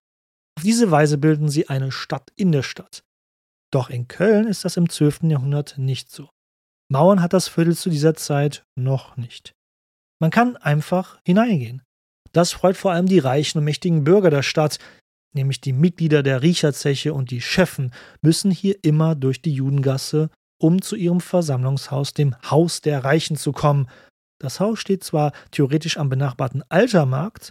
[0.57, 3.03] Auf diese Weise bilden sie eine Stadt in der Stadt.
[3.73, 5.25] Doch in Köln ist das im 12.
[5.25, 6.29] Jahrhundert nicht so.
[6.91, 9.55] Mauern hat das Viertel zu dieser Zeit noch nicht.
[10.21, 11.83] Man kann einfach hineingehen.
[12.33, 14.79] Das freut vor allem die reichen und mächtigen Bürger der Stadt,
[15.35, 17.93] nämlich die Mitglieder der Riecherzeche und die Chefen,
[18.23, 20.31] müssen hier immer durch die Judengasse
[20.65, 23.89] um zu ihrem Versammlungshaus, dem Haus der Reichen, zu kommen.
[24.41, 27.51] Das Haus steht zwar theoretisch am benachbarten Altermarkt,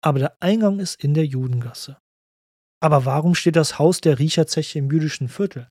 [0.00, 1.98] aber der Eingang ist in der Judengasse.
[2.80, 5.68] Aber warum steht das Haus der Riecherzeche im jüdischen Viertel?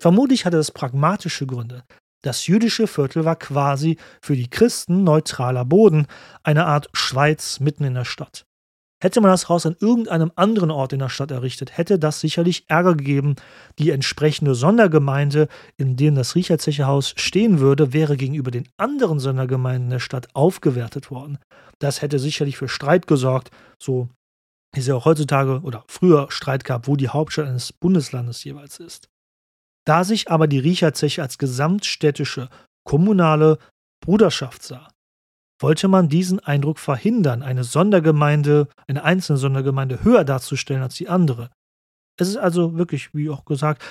[0.00, 1.84] Vermutlich hatte es pragmatische Gründe.
[2.24, 6.06] Das jüdische Viertel war quasi für die Christen neutraler Boden,
[6.42, 8.46] eine Art Schweiz mitten in der Stadt.
[9.02, 12.64] Hätte man das Haus an irgendeinem anderen Ort in der Stadt errichtet, hätte das sicherlich
[12.68, 13.36] Ärger gegeben.
[13.78, 20.00] Die entsprechende Sondergemeinde, in dem das Riecherzechehaus stehen würde, wäre gegenüber den anderen Sondergemeinden der
[20.00, 21.36] Stadt aufgewertet worden.
[21.78, 24.08] Das hätte sicherlich für Streit gesorgt, so
[24.72, 29.10] es ja auch heutzutage oder früher Streit gab, wo die Hauptstadt eines Bundeslandes jeweils ist.
[29.86, 32.48] Da sich aber die Riecherzeche als gesamtstädtische
[32.84, 33.58] kommunale
[34.02, 34.88] Bruderschaft sah,
[35.60, 41.50] wollte man diesen Eindruck verhindern, eine Sondergemeinde, eine einzelne Sondergemeinde höher darzustellen als die andere.
[42.18, 43.82] Es ist also wirklich, wie auch gesagt,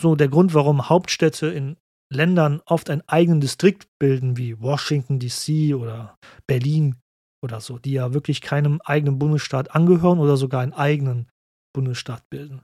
[0.00, 1.76] so der Grund, warum Hauptstädte in
[2.12, 6.96] Ländern oft einen eigenen Distrikt bilden, wie Washington DC oder Berlin
[7.42, 11.28] oder so, die ja wirklich keinem eigenen Bundesstaat angehören oder sogar einen eigenen
[11.74, 12.62] Bundesstaat bilden.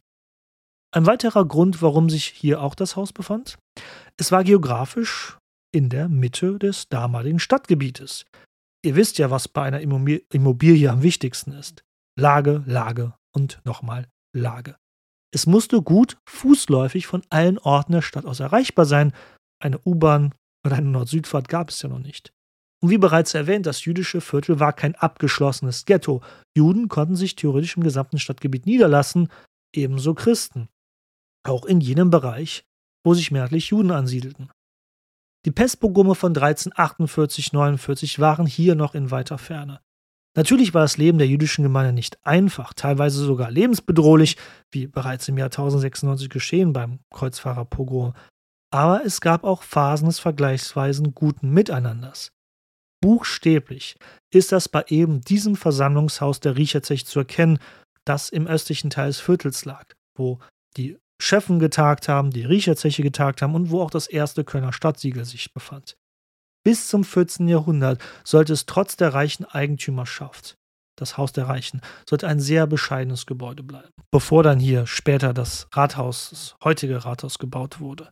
[0.91, 3.59] Ein weiterer Grund, warum sich hier auch das Haus befand,
[4.17, 5.37] es war geografisch
[5.71, 8.25] in der Mitte des damaligen Stadtgebietes.
[8.83, 11.83] Ihr wisst ja, was bei einer Immobilie am wichtigsten ist.
[12.19, 14.77] Lage, Lage und nochmal Lage.
[15.31, 19.13] Es musste gut fußläufig von allen Orten der Stadt aus erreichbar sein.
[19.63, 22.33] Eine U-Bahn oder eine Nord-Süd-Fahrt gab es ja noch nicht.
[22.81, 26.23] Und wie bereits erwähnt, das jüdische Viertel war kein abgeschlossenes Ghetto.
[26.57, 29.29] Juden konnten sich theoretisch im gesamten Stadtgebiet niederlassen,
[29.75, 30.69] ebenso Christen.
[31.49, 32.65] Auch in jenem Bereich,
[33.05, 34.51] wo sich mehrheitlich Juden ansiedelten.
[35.47, 39.81] Die Pestpogrome von 1348-49 waren hier noch in weiter Ferne.
[40.37, 44.37] Natürlich war das Leben der jüdischen Gemeinde nicht einfach, teilweise sogar lebensbedrohlich,
[44.71, 48.13] wie bereits im Jahr 1096 geschehen beim Kreuzfahrerpogrom.
[48.71, 52.31] Aber es gab auch Phasen des vergleichsweise guten Miteinanders.
[53.01, 53.97] Buchstäblich
[54.31, 57.59] ist das bei eben diesem Versammlungshaus der Riecherzech zu erkennen,
[58.05, 60.41] das im östlichen Teil des Viertels lag, wo
[60.77, 65.25] die Chefen getagt haben, die Riecherzeche getagt haben und wo auch das erste Kölner Stadtsiegel
[65.25, 65.97] sich befand.
[66.65, 67.49] Bis zum 14.
[67.49, 70.57] Jahrhundert sollte es trotz der reichen Eigentümerschaft,
[70.97, 75.69] das Haus der Reichen, sollte ein sehr bescheidenes Gebäude bleiben, bevor dann hier später das
[75.73, 78.11] Rathaus, das heutige Rathaus gebaut wurde.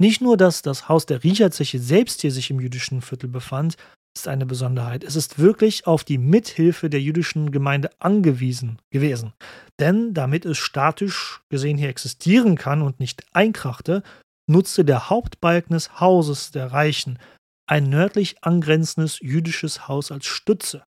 [0.00, 3.76] Nicht nur, dass das Haus der Riecherzeche selbst hier sich im jüdischen Viertel befand,
[4.16, 5.04] ist eine Besonderheit.
[5.04, 9.32] Es ist wirklich auf die Mithilfe der jüdischen Gemeinde angewiesen gewesen.
[9.78, 14.02] Denn damit es statisch gesehen hier existieren kann und nicht einkrachte,
[14.48, 17.18] nutzte der Hauptbalken des Hauses der Reichen
[17.66, 20.82] ein nördlich angrenzendes jüdisches Haus als Stütze.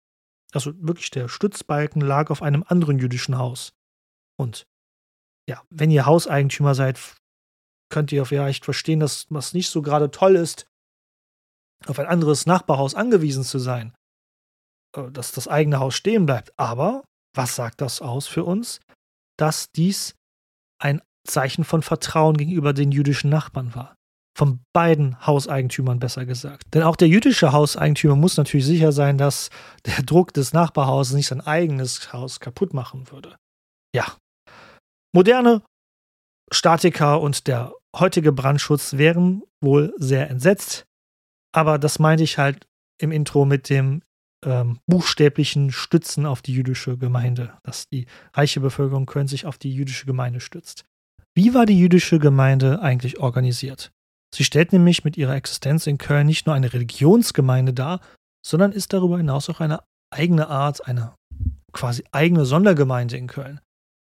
[0.53, 3.73] Also wirklich der Stützbalken lag auf einem anderen jüdischen Haus.
[4.37, 4.65] Und
[5.47, 6.99] ja, wenn ihr Hauseigentümer seid,
[7.91, 10.67] könnt ihr vielleicht verstehen, dass was nicht so gerade toll ist,
[11.87, 13.95] auf ein anderes Nachbarhaus angewiesen zu sein,
[14.95, 16.51] äh, dass das eigene Haus stehen bleibt.
[16.57, 17.03] Aber
[17.35, 18.79] was sagt das aus für uns?
[19.37, 20.15] Dass dies
[20.81, 23.95] ein Zeichen von Vertrauen gegenüber den jüdischen Nachbarn war.
[24.37, 26.63] Von beiden Hauseigentümern besser gesagt.
[26.73, 29.49] Denn auch der jüdische Hauseigentümer muss natürlich sicher sein, dass
[29.85, 33.35] der Druck des Nachbarhauses nicht sein eigenes Haus kaputt machen würde.
[33.93, 34.15] Ja.
[35.13, 35.61] Moderne
[36.51, 40.85] Statiker und der heutige Brandschutz wären wohl sehr entsetzt,
[41.51, 42.67] aber das meinte ich halt
[43.01, 44.01] im Intro mit dem
[44.45, 49.73] ähm, buchstäblichen Stützen auf die jüdische Gemeinde, dass die reiche Bevölkerung Köln sich auf die
[49.73, 50.85] jüdische Gemeinde stützt.
[51.35, 53.91] Wie war die jüdische Gemeinde eigentlich organisiert?
[54.33, 57.99] Sie stellt nämlich mit ihrer Existenz in Köln nicht nur eine Religionsgemeinde dar,
[58.45, 59.79] sondern ist darüber hinaus auch eine
[60.13, 61.13] eigene Art, eine
[61.71, 63.59] quasi eigene Sondergemeinde in Köln.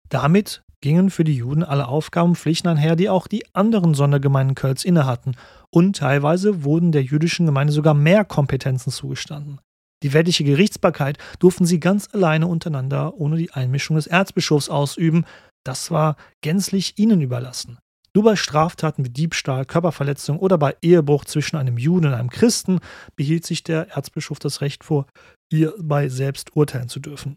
[0.09, 4.55] Damit gingen für die Juden alle Aufgaben und Pflichten einher, die auch die anderen Sondergemeinden
[4.55, 5.35] Kölns innehatten,
[5.75, 9.59] und teilweise wurden der jüdischen Gemeinde sogar mehr Kompetenzen zugestanden.
[10.03, 15.25] Die weltliche Gerichtsbarkeit durften sie ganz alleine untereinander ohne die Einmischung des Erzbischofs ausüben,
[15.65, 17.77] das war gänzlich ihnen überlassen.
[18.15, 22.79] Nur bei Straftaten wie Diebstahl, Körperverletzung oder bei Ehebruch zwischen einem Juden und einem Christen
[23.17, 25.07] behielt sich der Erzbischof das Recht vor,
[25.51, 27.35] hierbei selbst urteilen zu dürfen.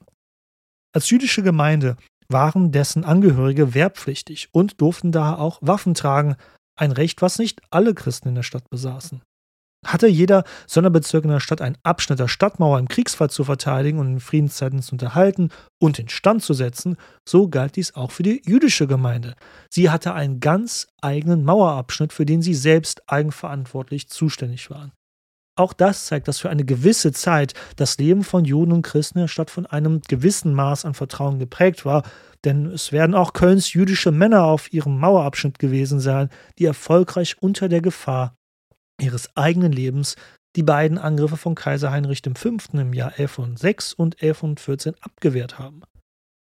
[0.94, 1.96] Als jüdische Gemeinde
[2.28, 6.36] waren dessen Angehörige wehrpflichtig und durften daher auch Waffen tragen,
[6.80, 9.22] ein Recht, was nicht alle Christen in der Stadt besaßen.
[9.86, 14.08] Hatte jeder Sonderbezirk in der Stadt einen Abschnitt der Stadtmauer im Kriegsfall zu verteidigen und
[14.08, 18.88] in Friedenszeiten zu unterhalten und instand zu setzen, so galt dies auch für die jüdische
[18.88, 19.34] Gemeinde.
[19.70, 24.92] Sie hatte einen ganz eigenen Mauerabschnitt, für den sie selbst eigenverantwortlich zuständig waren.
[25.58, 29.26] Auch das zeigt, dass für eine gewisse Zeit das Leben von Juden und Christen in
[29.26, 32.04] von einem gewissen Maß an Vertrauen geprägt war,
[32.44, 36.28] denn es werden auch Kölns jüdische Männer auf ihrem Mauerabschnitt gewesen sein,
[36.60, 38.36] die erfolgreich unter der Gefahr
[39.00, 40.14] ihres eigenen Lebens
[40.54, 42.50] die beiden Angriffe von Kaiser Heinrich V.
[42.74, 45.82] im Jahr 1106 und 1114 abgewehrt haben.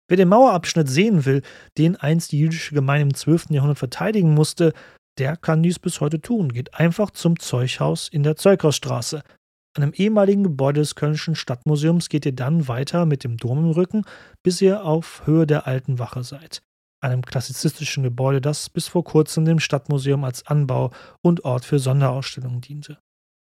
[0.08, 1.40] Wer den Mauerabschnitt sehen will,
[1.78, 3.46] den einst die jüdische Gemeinde im 12.
[3.50, 4.74] Jahrhundert verteidigen musste,
[5.18, 6.52] der kann dies bis heute tun.
[6.52, 9.22] Geht einfach zum Zeughaus in der Zeughausstraße.
[9.76, 13.70] An einem ehemaligen Gebäude des Kölnischen Stadtmuseums geht ihr dann weiter mit dem Dom im
[13.70, 14.04] Rücken,
[14.42, 16.62] bis ihr auf Höhe der alten Wache seid.
[17.00, 20.90] Einem klassizistischen Gebäude, das bis vor kurzem dem Stadtmuseum als Anbau
[21.22, 22.98] und Ort für Sonderausstellungen diente.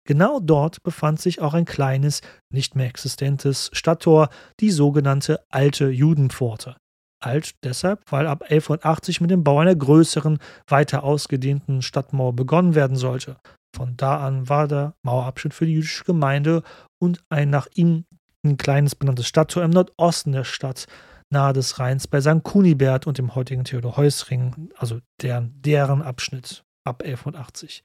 [0.05, 2.20] Genau dort befand sich auch ein kleines,
[2.51, 4.29] nicht mehr existentes Stadttor,
[4.61, 6.77] die sogenannte Alte Judenpforte.
[7.23, 12.97] Alt deshalb, weil ab 1180 mit dem Bau einer größeren, weiter ausgedehnten Stadtmauer begonnen werden
[12.97, 13.37] sollte.
[13.75, 16.63] Von da an war der Mauerabschnitt für die jüdische Gemeinde
[17.01, 18.05] und ein nach ihm
[18.45, 20.87] ein kleines benanntes Stadttor im Nordosten der Stadt,
[21.31, 22.43] nahe des Rheins bei St.
[22.43, 27.85] Kunibert und dem heutigen Theodor-Heuss-Ring, also deren, deren Abschnitt ab 1180.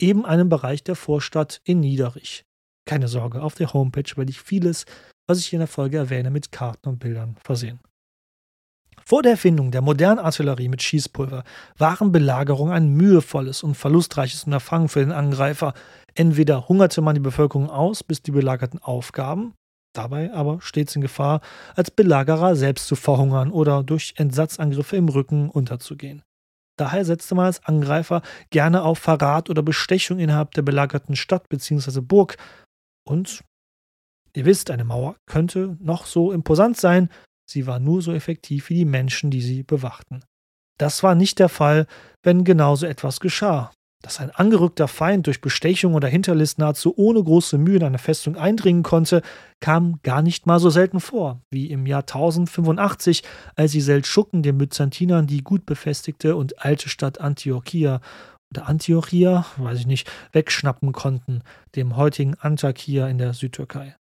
[0.00, 2.44] Eben einem Bereich der Vorstadt in Niederich.
[2.86, 4.84] Keine Sorge, auf der Homepage werde ich vieles,
[5.26, 7.80] was ich in der Folge erwähne, mit Karten und Bildern versehen.
[9.08, 11.44] Vor der Erfindung der modernen Artillerie mit Schießpulver
[11.78, 15.74] waren Belagerungen ein mühevolles und verlustreiches Unterfangen für den Angreifer.
[16.16, 19.54] Entweder hungerte man die Bevölkerung aus, bis die Belagerten aufgaben,
[19.94, 21.40] dabei aber stets in Gefahr,
[21.76, 26.22] als Belagerer selbst zu verhungern oder durch Entsatzangriffe im Rücken unterzugehen.
[26.76, 32.00] Daher setzte man als Angreifer gerne auf Verrat oder Bestechung innerhalb der belagerten Stadt bzw.
[32.00, 32.38] Burg.
[33.08, 33.44] Und
[34.34, 37.08] ihr wisst, eine Mauer könnte noch so imposant sein,
[37.48, 40.22] Sie war nur so effektiv wie die Menschen, die sie bewachten.
[40.78, 41.86] Das war nicht der Fall,
[42.22, 43.70] wenn genauso etwas geschah.
[44.02, 48.36] Dass ein angerückter Feind durch Bestechung oder Hinterlist nahezu ohne große Mühe in eine Festung
[48.36, 49.22] eindringen konnte,
[49.60, 53.22] kam gar nicht mal so selten vor, wie im Jahr 1085,
[53.54, 58.00] als die Seldschuken den Byzantinern die gut befestigte und alte Stadt Antiochia
[58.50, 61.42] oder Antiochia, weiß ich nicht, wegschnappen konnten,
[61.74, 63.96] dem heutigen Antakya in der Südtürkei.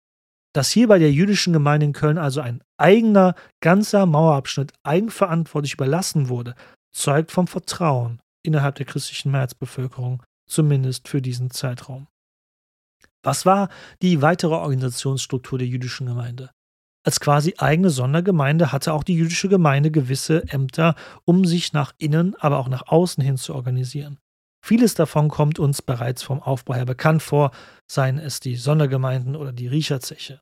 [0.55, 6.29] Dass hier bei der jüdischen Gemeinde in Köln also ein eigener, ganzer Mauerabschnitt eigenverantwortlich überlassen
[6.29, 6.55] wurde,
[6.93, 12.07] zeugt vom Vertrauen innerhalb der christlichen Mehrheitsbevölkerung, zumindest für diesen Zeitraum.
[13.21, 13.67] Was war
[14.01, 16.51] die weitere Organisationsstruktur der jüdischen Gemeinde?
[17.05, 22.33] Als quasi eigene Sondergemeinde hatte auch die jüdische Gemeinde gewisse Ämter, um sich nach innen,
[22.35, 24.19] aber auch nach außen hin zu organisieren.
[24.65, 27.51] Vieles davon kommt uns bereits vom Aufbau her bekannt vor,
[27.91, 30.41] seien es die Sondergemeinden oder die Riecherzeche.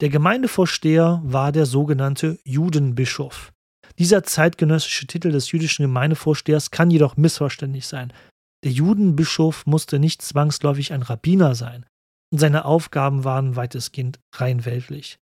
[0.00, 3.52] Der Gemeindevorsteher war der sogenannte Judenbischof.
[3.98, 8.12] Dieser zeitgenössische Titel des jüdischen Gemeindevorstehers kann jedoch missverständlich sein.
[8.64, 11.84] Der Judenbischof musste nicht zwangsläufig ein Rabbiner sein,
[12.32, 15.18] und seine Aufgaben waren weitestgehend rein weltlich.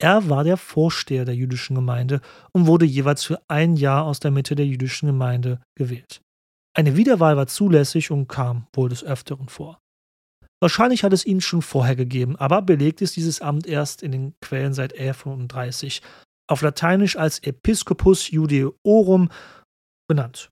[0.00, 2.20] Er war der Vorsteher der jüdischen Gemeinde
[2.52, 6.20] und wurde jeweils für ein Jahr aus der Mitte der jüdischen Gemeinde gewählt.
[6.76, 9.80] Eine Wiederwahl war zulässig und kam wohl des Öfteren vor.
[10.60, 14.34] Wahrscheinlich hat es ihn schon vorher gegeben, aber belegt ist dieses Amt erst in den
[14.40, 16.02] Quellen seit 1135,
[16.48, 19.30] auf Lateinisch als Episcopus Judeorum
[20.08, 20.50] benannt.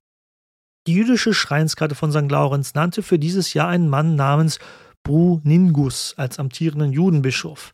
[0.87, 2.31] Die jüdische Schreinskarte von St.
[2.31, 4.59] Laurenz nannte für dieses Jahr einen Mann namens
[5.03, 7.73] Bruningus als amtierenden Judenbischof.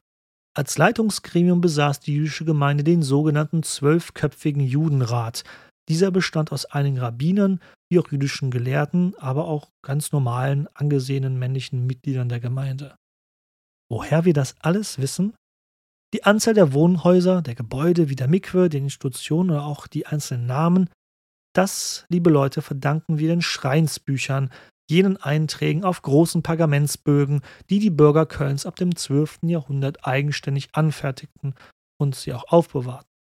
[0.55, 5.43] Als Leitungsgremium besaß die jüdische Gemeinde den sogenannten zwölfköpfigen Judenrat,
[5.89, 7.59] dieser bestand aus einigen Rabbinern,
[7.89, 12.95] wie auch jüdischen Gelehrten, aber auch ganz normalen, angesehenen männlichen Mitgliedern der Gemeinde.
[13.89, 15.33] Woher wir das alles wissen?
[16.13, 20.45] Die Anzahl der Wohnhäuser, der Gebäude wie der Mikwe, den Institutionen oder auch die einzelnen
[20.45, 20.89] Namen,
[21.53, 24.51] das, liebe Leute, verdanken wir den Schreinsbüchern,
[24.89, 29.39] jenen Einträgen auf großen Pergamentsbögen, die die Bürger Kölns ab dem 12.
[29.43, 31.55] Jahrhundert eigenständig anfertigten
[31.97, 33.12] und sie auch aufbewahrten.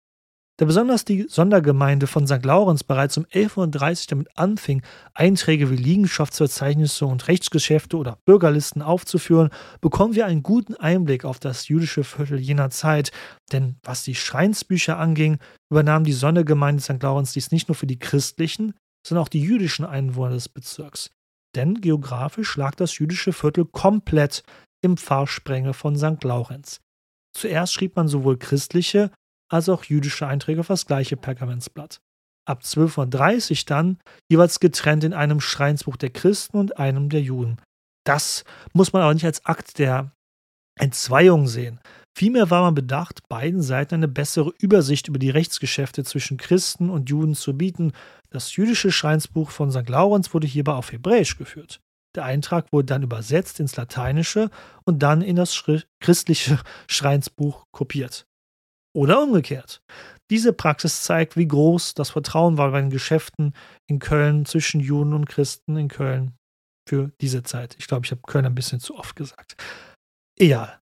[0.57, 2.45] Da besonders die Sondergemeinde von St.
[2.45, 4.83] Laurens bereits um 1130 damit anfing,
[5.15, 9.49] Einträge wie Liegenschaftsverzeichnisse und Rechtsgeschäfte oder Bürgerlisten aufzuführen,
[9.81, 13.11] bekommen wir einen guten Einblick auf das jüdische Viertel jener Zeit.
[13.51, 15.39] Denn was die Schreinsbücher anging,
[15.71, 17.01] übernahm die Sondergemeinde St.
[17.01, 18.75] Laurens dies nicht nur für die christlichen,
[19.05, 21.09] sondern auch die jüdischen Einwohner des Bezirks.
[21.55, 24.43] Denn geografisch lag das jüdische Viertel komplett
[24.83, 26.23] im Pfarrsprengel von St.
[26.23, 26.79] Laurenz.
[27.35, 29.09] Zuerst schrieb man sowohl christliche
[29.53, 32.01] als auch jüdische Einträge auf das gleiche Pergamentsblatt.
[32.45, 33.99] Ab 1230 dann
[34.29, 37.57] jeweils getrennt in einem Schreinsbuch der Christen und einem der Juden.
[38.05, 38.43] Das
[38.73, 40.11] muss man aber nicht als Akt der
[40.77, 41.79] Entzweiung sehen.
[42.17, 47.09] Vielmehr war man bedacht, beiden Seiten eine bessere Übersicht über die Rechtsgeschäfte zwischen Christen und
[47.09, 47.93] Juden zu bieten.
[48.29, 49.87] Das jüdische Schreinsbuch von St.
[49.87, 51.79] Laurens wurde hierbei auf Hebräisch geführt.
[52.15, 54.49] Der Eintrag wurde dann übersetzt ins Lateinische
[54.83, 55.63] und dann in das
[55.99, 58.25] christliche Schreinsbuch kopiert.
[58.95, 59.81] Oder umgekehrt.
[60.29, 63.53] Diese Praxis zeigt, wie groß das Vertrauen war bei den Geschäften
[63.87, 66.33] in Köln zwischen Juden und Christen in Köln
[66.87, 67.75] für diese Zeit.
[67.79, 69.55] Ich glaube, ich habe Köln ein bisschen zu oft gesagt.
[70.39, 70.79] Egal.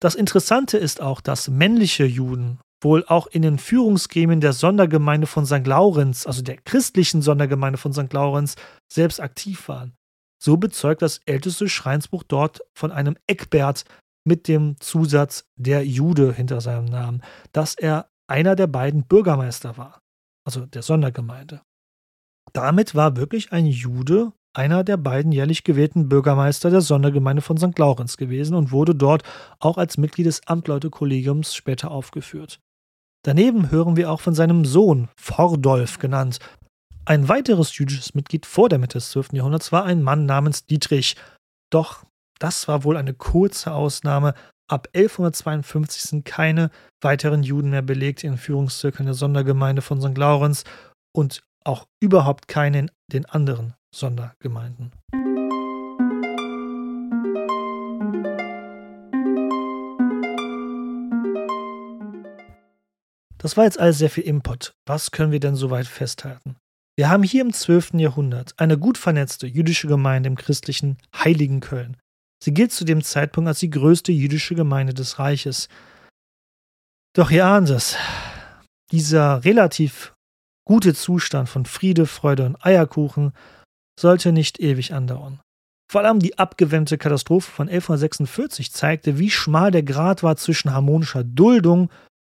[0.00, 5.44] Das Interessante ist auch, dass männliche Juden wohl auch in den Führungsgremien der Sondergemeinde von
[5.44, 5.66] St.
[5.66, 8.12] Laurenz, also der christlichen Sondergemeinde von St.
[8.12, 8.54] Laurenz,
[8.92, 9.94] selbst aktiv waren.
[10.40, 13.84] So bezeugt das älteste Schreinsbuch dort von einem Eckbert,
[14.28, 20.00] mit dem Zusatz der Jude hinter seinem Namen, dass er einer der beiden Bürgermeister war,
[20.44, 21.62] also der Sondergemeinde.
[22.52, 27.78] Damit war wirklich ein Jude einer der beiden jährlich gewählten Bürgermeister der Sondergemeinde von St.
[27.78, 29.22] Laurenz gewesen und wurde dort
[29.60, 32.60] auch als Mitglied des Amtleutekollegiums später aufgeführt.
[33.24, 36.38] Daneben hören wir auch von seinem Sohn, Vordolf genannt.
[37.04, 39.32] Ein weiteres jüdisches Mitglied vor der Mitte des 12.
[39.32, 41.16] Jahrhunderts war ein Mann namens Dietrich.
[41.70, 42.04] Doch
[42.38, 44.34] das war wohl eine kurze Ausnahme.
[44.70, 46.70] Ab 1152 sind keine
[47.00, 50.16] weiteren Juden mehr belegt in Führungszirkeln der Sondergemeinde von St.
[50.16, 50.64] Laurenz
[51.12, 54.92] und auch überhaupt keine in den anderen Sondergemeinden.
[63.38, 64.74] Das war jetzt alles sehr viel Input.
[64.86, 66.56] Was können wir denn soweit festhalten?
[66.96, 67.94] Wir haben hier im 12.
[67.94, 71.96] Jahrhundert eine gut vernetzte jüdische Gemeinde im christlichen Heiligen Köln.
[72.42, 75.68] Sie gilt zu dem Zeitpunkt als die größte jüdische Gemeinde des Reiches.
[77.14, 77.96] Doch ihr ahnt es,
[78.92, 80.14] dieser relativ
[80.64, 83.32] gute Zustand von Friede, Freude und Eierkuchen
[83.98, 85.40] sollte nicht ewig andauern.
[85.90, 91.24] Vor allem die abgewendete Katastrophe von 1146 zeigte, wie schmal der Grad war zwischen harmonischer
[91.24, 91.90] Duldung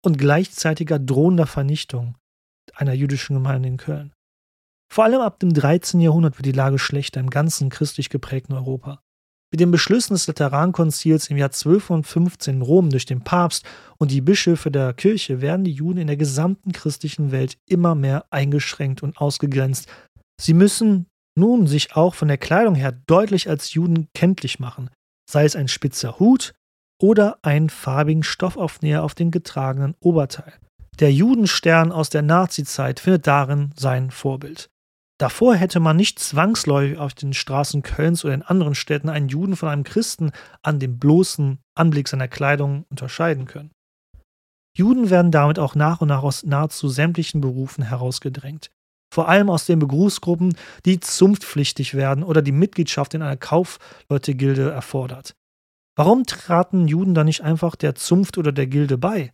[0.06, 2.16] und gleichzeitiger drohender Vernichtung
[2.76, 4.14] einer jüdischen Gemeinde in Köln.
[4.91, 6.00] Vor allem ab dem 13.
[6.00, 9.02] Jahrhundert wird die Lage schlechter im ganzen christlich geprägten Europa.
[9.52, 13.66] Mit den Beschlüssen des Laterankonzils im Jahr 1215 in Rom durch den Papst
[13.97, 18.26] und die Bischöfe der Kirche werden die Juden in der gesamten christlichen Welt immer mehr
[18.30, 19.88] eingeschränkt und ausgegrenzt.
[20.39, 24.91] Sie müssen nun sich auch von der Kleidung her deutlich als Juden kenntlich machen,
[25.30, 26.54] sei es ein spitzer Hut
[27.02, 30.54] oder einen farbigen Stoffaufnäher auf dem getragenen Oberteil.
[31.00, 34.70] Der Judenstern aus der Nazizeit findet darin sein Vorbild.
[35.20, 39.57] Davor hätte man nicht zwangsläufig auf den Straßen Kölns oder in anderen Städten einen Juden
[39.57, 43.72] von einem Christen an dem bloßen Anblick seiner Kleidung unterscheiden können.
[44.78, 48.72] Juden werden damit auch nach und nach aus nahezu sämtlichen Berufen herausgedrängt.
[49.13, 50.55] Vor allem aus den Berufsgruppen,
[50.86, 55.36] die zunftpflichtig werden oder die Mitgliedschaft in einer Kaufleutegilde erfordert.
[55.97, 59.34] Warum traten Juden da nicht einfach der Zunft oder der Gilde bei?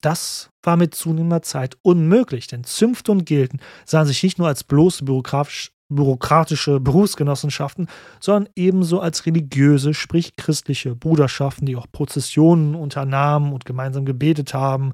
[0.00, 4.64] Das war mit zunehmender Zeit unmöglich, denn Zünfte und Gilden sahen sich nicht nur als
[4.64, 7.88] bloße bürokratische Berufsgenossenschaften,
[8.20, 14.92] sondern ebenso als religiöse, sprich christliche Bruderschaften, die auch Prozessionen unternahmen und gemeinsam gebetet haben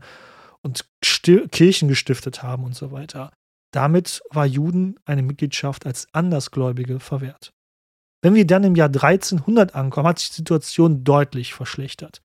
[0.63, 3.33] und Kirchen gestiftet haben und so weiter.
[3.73, 7.53] Damit war Juden eine Mitgliedschaft als Andersgläubige verwehrt.
[8.23, 12.21] Wenn wir dann im Jahr 1300 ankommen, hat sich die Situation deutlich verschlechtert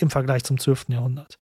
[0.00, 0.90] im Vergleich zum 12.
[0.90, 1.38] Jahrhundert.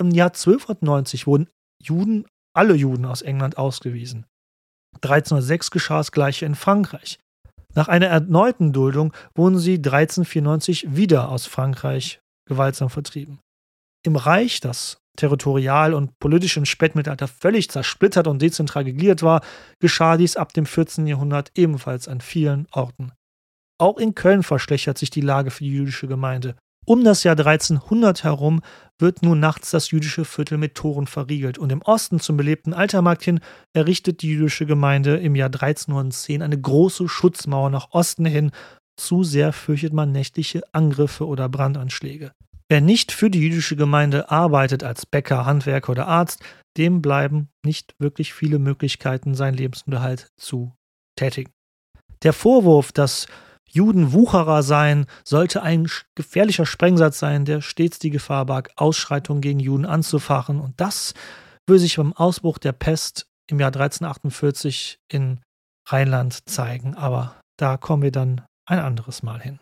[0.00, 1.48] Im Jahr 1290 wurden
[1.82, 4.24] Juden, alle Juden aus England ausgewiesen.
[5.02, 7.18] 1306 geschah das gleiche in Frankreich.
[7.74, 13.38] Nach einer erneuten Duldung wurden sie 1394 wieder aus Frankreich gewaltsam vertrieben.
[14.04, 19.42] Im Reich, das territorial und politisch im Spätmittelalter völlig zersplittert und dezentral gegliedert war,
[19.80, 21.06] geschah dies ab dem 14.
[21.06, 23.12] Jahrhundert ebenfalls an vielen Orten.
[23.78, 26.56] Auch in Köln verschlechtert sich die Lage für die jüdische Gemeinde.
[26.90, 28.62] Um das Jahr 1300 herum
[28.98, 33.22] wird nun nachts das jüdische Viertel mit Toren verriegelt und im Osten zum belebten Altermarkt
[33.22, 33.38] hin
[33.72, 38.50] errichtet die jüdische Gemeinde im Jahr 1310 eine große Schutzmauer nach Osten hin.
[38.96, 42.32] Zu sehr fürchtet man nächtliche Angriffe oder Brandanschläge.
[42.68, 46.42] Wer nicht für die jüdische Gemeinde arbeitet als Bäcker, Handwerker oder Arzt,
[46.76, 50.72] dem bleiben nicht wirklich viele Möglichkeiten, seinen Lebensunterhalt zu
[51.14, 51.52] tätigen.
[52.24, 53.28] Der Vorwurf, dass
[53.72, 59.60] Juden Wucherer seien, sollte ein gefährlicher Sprengsatz sein, der stets die Gefahr barg, Ausschreitungen gegen
[59.60, 60.60] Juden anzufachen.
[60.60, 61.14] Und das
[61.68, 65.40] würde sich beim Ausbruch der Pest im Jahr 1348 in
[65.88, 66.94] Rheinland zeigen.
[66.94, 69.60] Aber da kommen wir dann ein anderes Mal hin.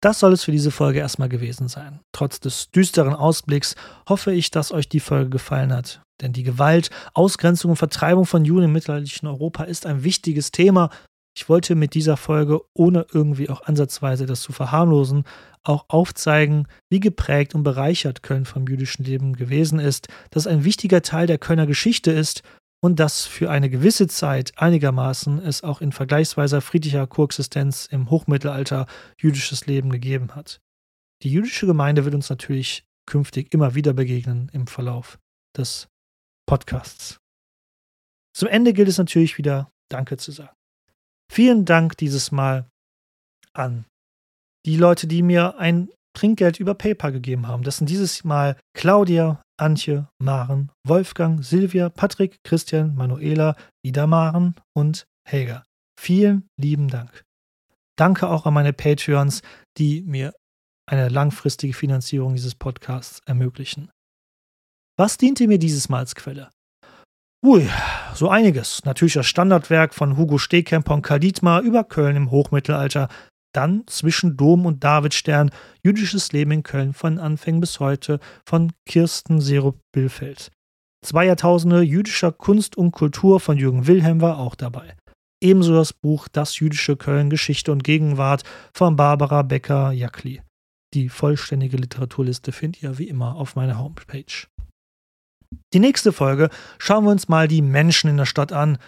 [0.00, 1.98] Das soll es für diese Folge erstmal gewesen sein.
[2.12, 3.74] Trotz des düsteren Ausblicks
[4.08, 6.02] hoffe ich, dass euch die Folge gefallen hat.
[6.20, 10.90] Denn die Gewalt, Ausgrenzung und Vertreibung von Juden im mittelalterlichen Europa ist ein wichtiges Thema.
[11.38, 15.22] Ich wollte mit dieser Folge, ohne irgendwie auch ansatzweise das zu verharmlosen,
[15.62, 21.00] auch aufzeigen, wie geprägt und bereichert Köln vom jüdischen Leben gewesen ist, dass ein wichtiger
[21.00, 22.42] Teil der Kölner Geschichte ist
[22.82, 28.88] und dass für eine gewisse Zeit einigermaßen es auch in vergleichsweise friedlicher Koexistenz im Hochmittelalter
[29.16, 30.60] jüdisches Leben gegeben hat.
[31.22, 35.20] Die jüdische Gemeinde wird uns natürlich künftig immer wieder begegnen im Verlauf
[35.56, 35.86] des
[36.46, 37.20] Podcasts.
[38.34, 40.57] Zum Ende gilt es natürlich wieder Danke zu sagen.
[41.30, 42.68] Vielen Dank dieses Mal
[43.52, 43.84] an
[44.66, 47.62] die Leute, die mir ein Trinkgeld über PayPal gegeben haben.
[47.62, 55.06] Das sind dieses Mal Claudia, Antje, Maren, Wolfgang, Silvia, Patrick, Christian, Manuela, Ida Maren und
[55.26, 55.64] Helga.
[55.98, 57.24] Vielen lieben Dank.
[57.96, 59.42] Danke auch an meine Patreons,
[59.76, 60.32] die mir
[60.86, 63.90] eine langfristige Finanzierung dieses Podcasts ermöglichen.
[64.96, 66.50] Was diente mir dieses Mal als Quelle?
[67.44, 67.68] Ui,
[68.14, 68.84] so einiges.
[68.84, 73.08] Natürlich das Standardwerk von Hugo Stehkemper und Karl Dietmar über Köln im Hochmittelalter,
[73.54, 75.50] dann zwischen Dom und Davidstern
[75.84, 80.50] Jüdisches Leben in Köln von Anfängen bis heute von Kirsten Serup-Billfeld.
[81.06, 84.96] Zwei Jahrtausende jüdischer Kunst und Kultur von Jürgen Wilhelm war auch dabei.
[85.40, 88.42] Ebenso das Buch Das jüdische Köln Geschichte und Gegenwart
[88.74, 90.42] von Barbara Becker-Jackli.
[90.92, 94.48] Die vollständige Literaturliste findet ihr wie immer auf meiner Homepage.
[95.72, 98.78] Die nächste Folge schauen wir uns mal die Menschen in der Stadt an,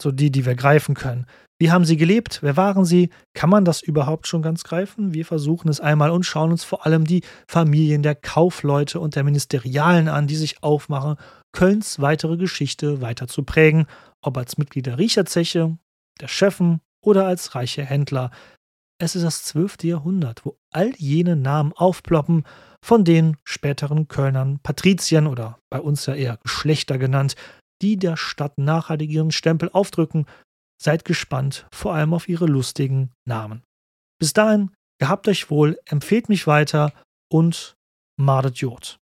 [0.00, 1.26] so die, die wir greifen können.
[1.60, 2.38] Wie haben sie gelebt?
[2.42, 3.10] Wer waren sie?
[3.34, 5.12] Kann man das überhaupt schon ganz greifen?
[5.12, 9.24] Wir versuchen es einmal und schauen uns vor allem die Familien der Kaufleute und der
[9.24, 11.16] Ministerialen an, die sich aufmachen,
[11.52, 13.86] Kölns weitere Geschichte weiter zu prägen,
[14.22, 15.76] ob als Mitglied der Riecherzeche,
[16.18, 18.30] der Chefen oder als reiche Händler.
[18.98, 19.82] Es ist das 12.
[19.82, 22.44] Jahrhundert, wo all jene Namen aufploppen,
[22.84, 27.36] von den späteren Kölnern Patriziern oder bei uns ja eher Geschlechter genannt,
[27.82, 30.26] die der Stadt nachhaltig ihren Stempel aufdrücken
[30.82, 33.62] Seid gespannt, vor allem auf ihre lustigen Namen.
[34.18, 36.94] Bis dahin, gehabt euch wohl, empfehlt mich weiter
[37.30, 37.76] und
[38.18, 38.99] Mardet Jod.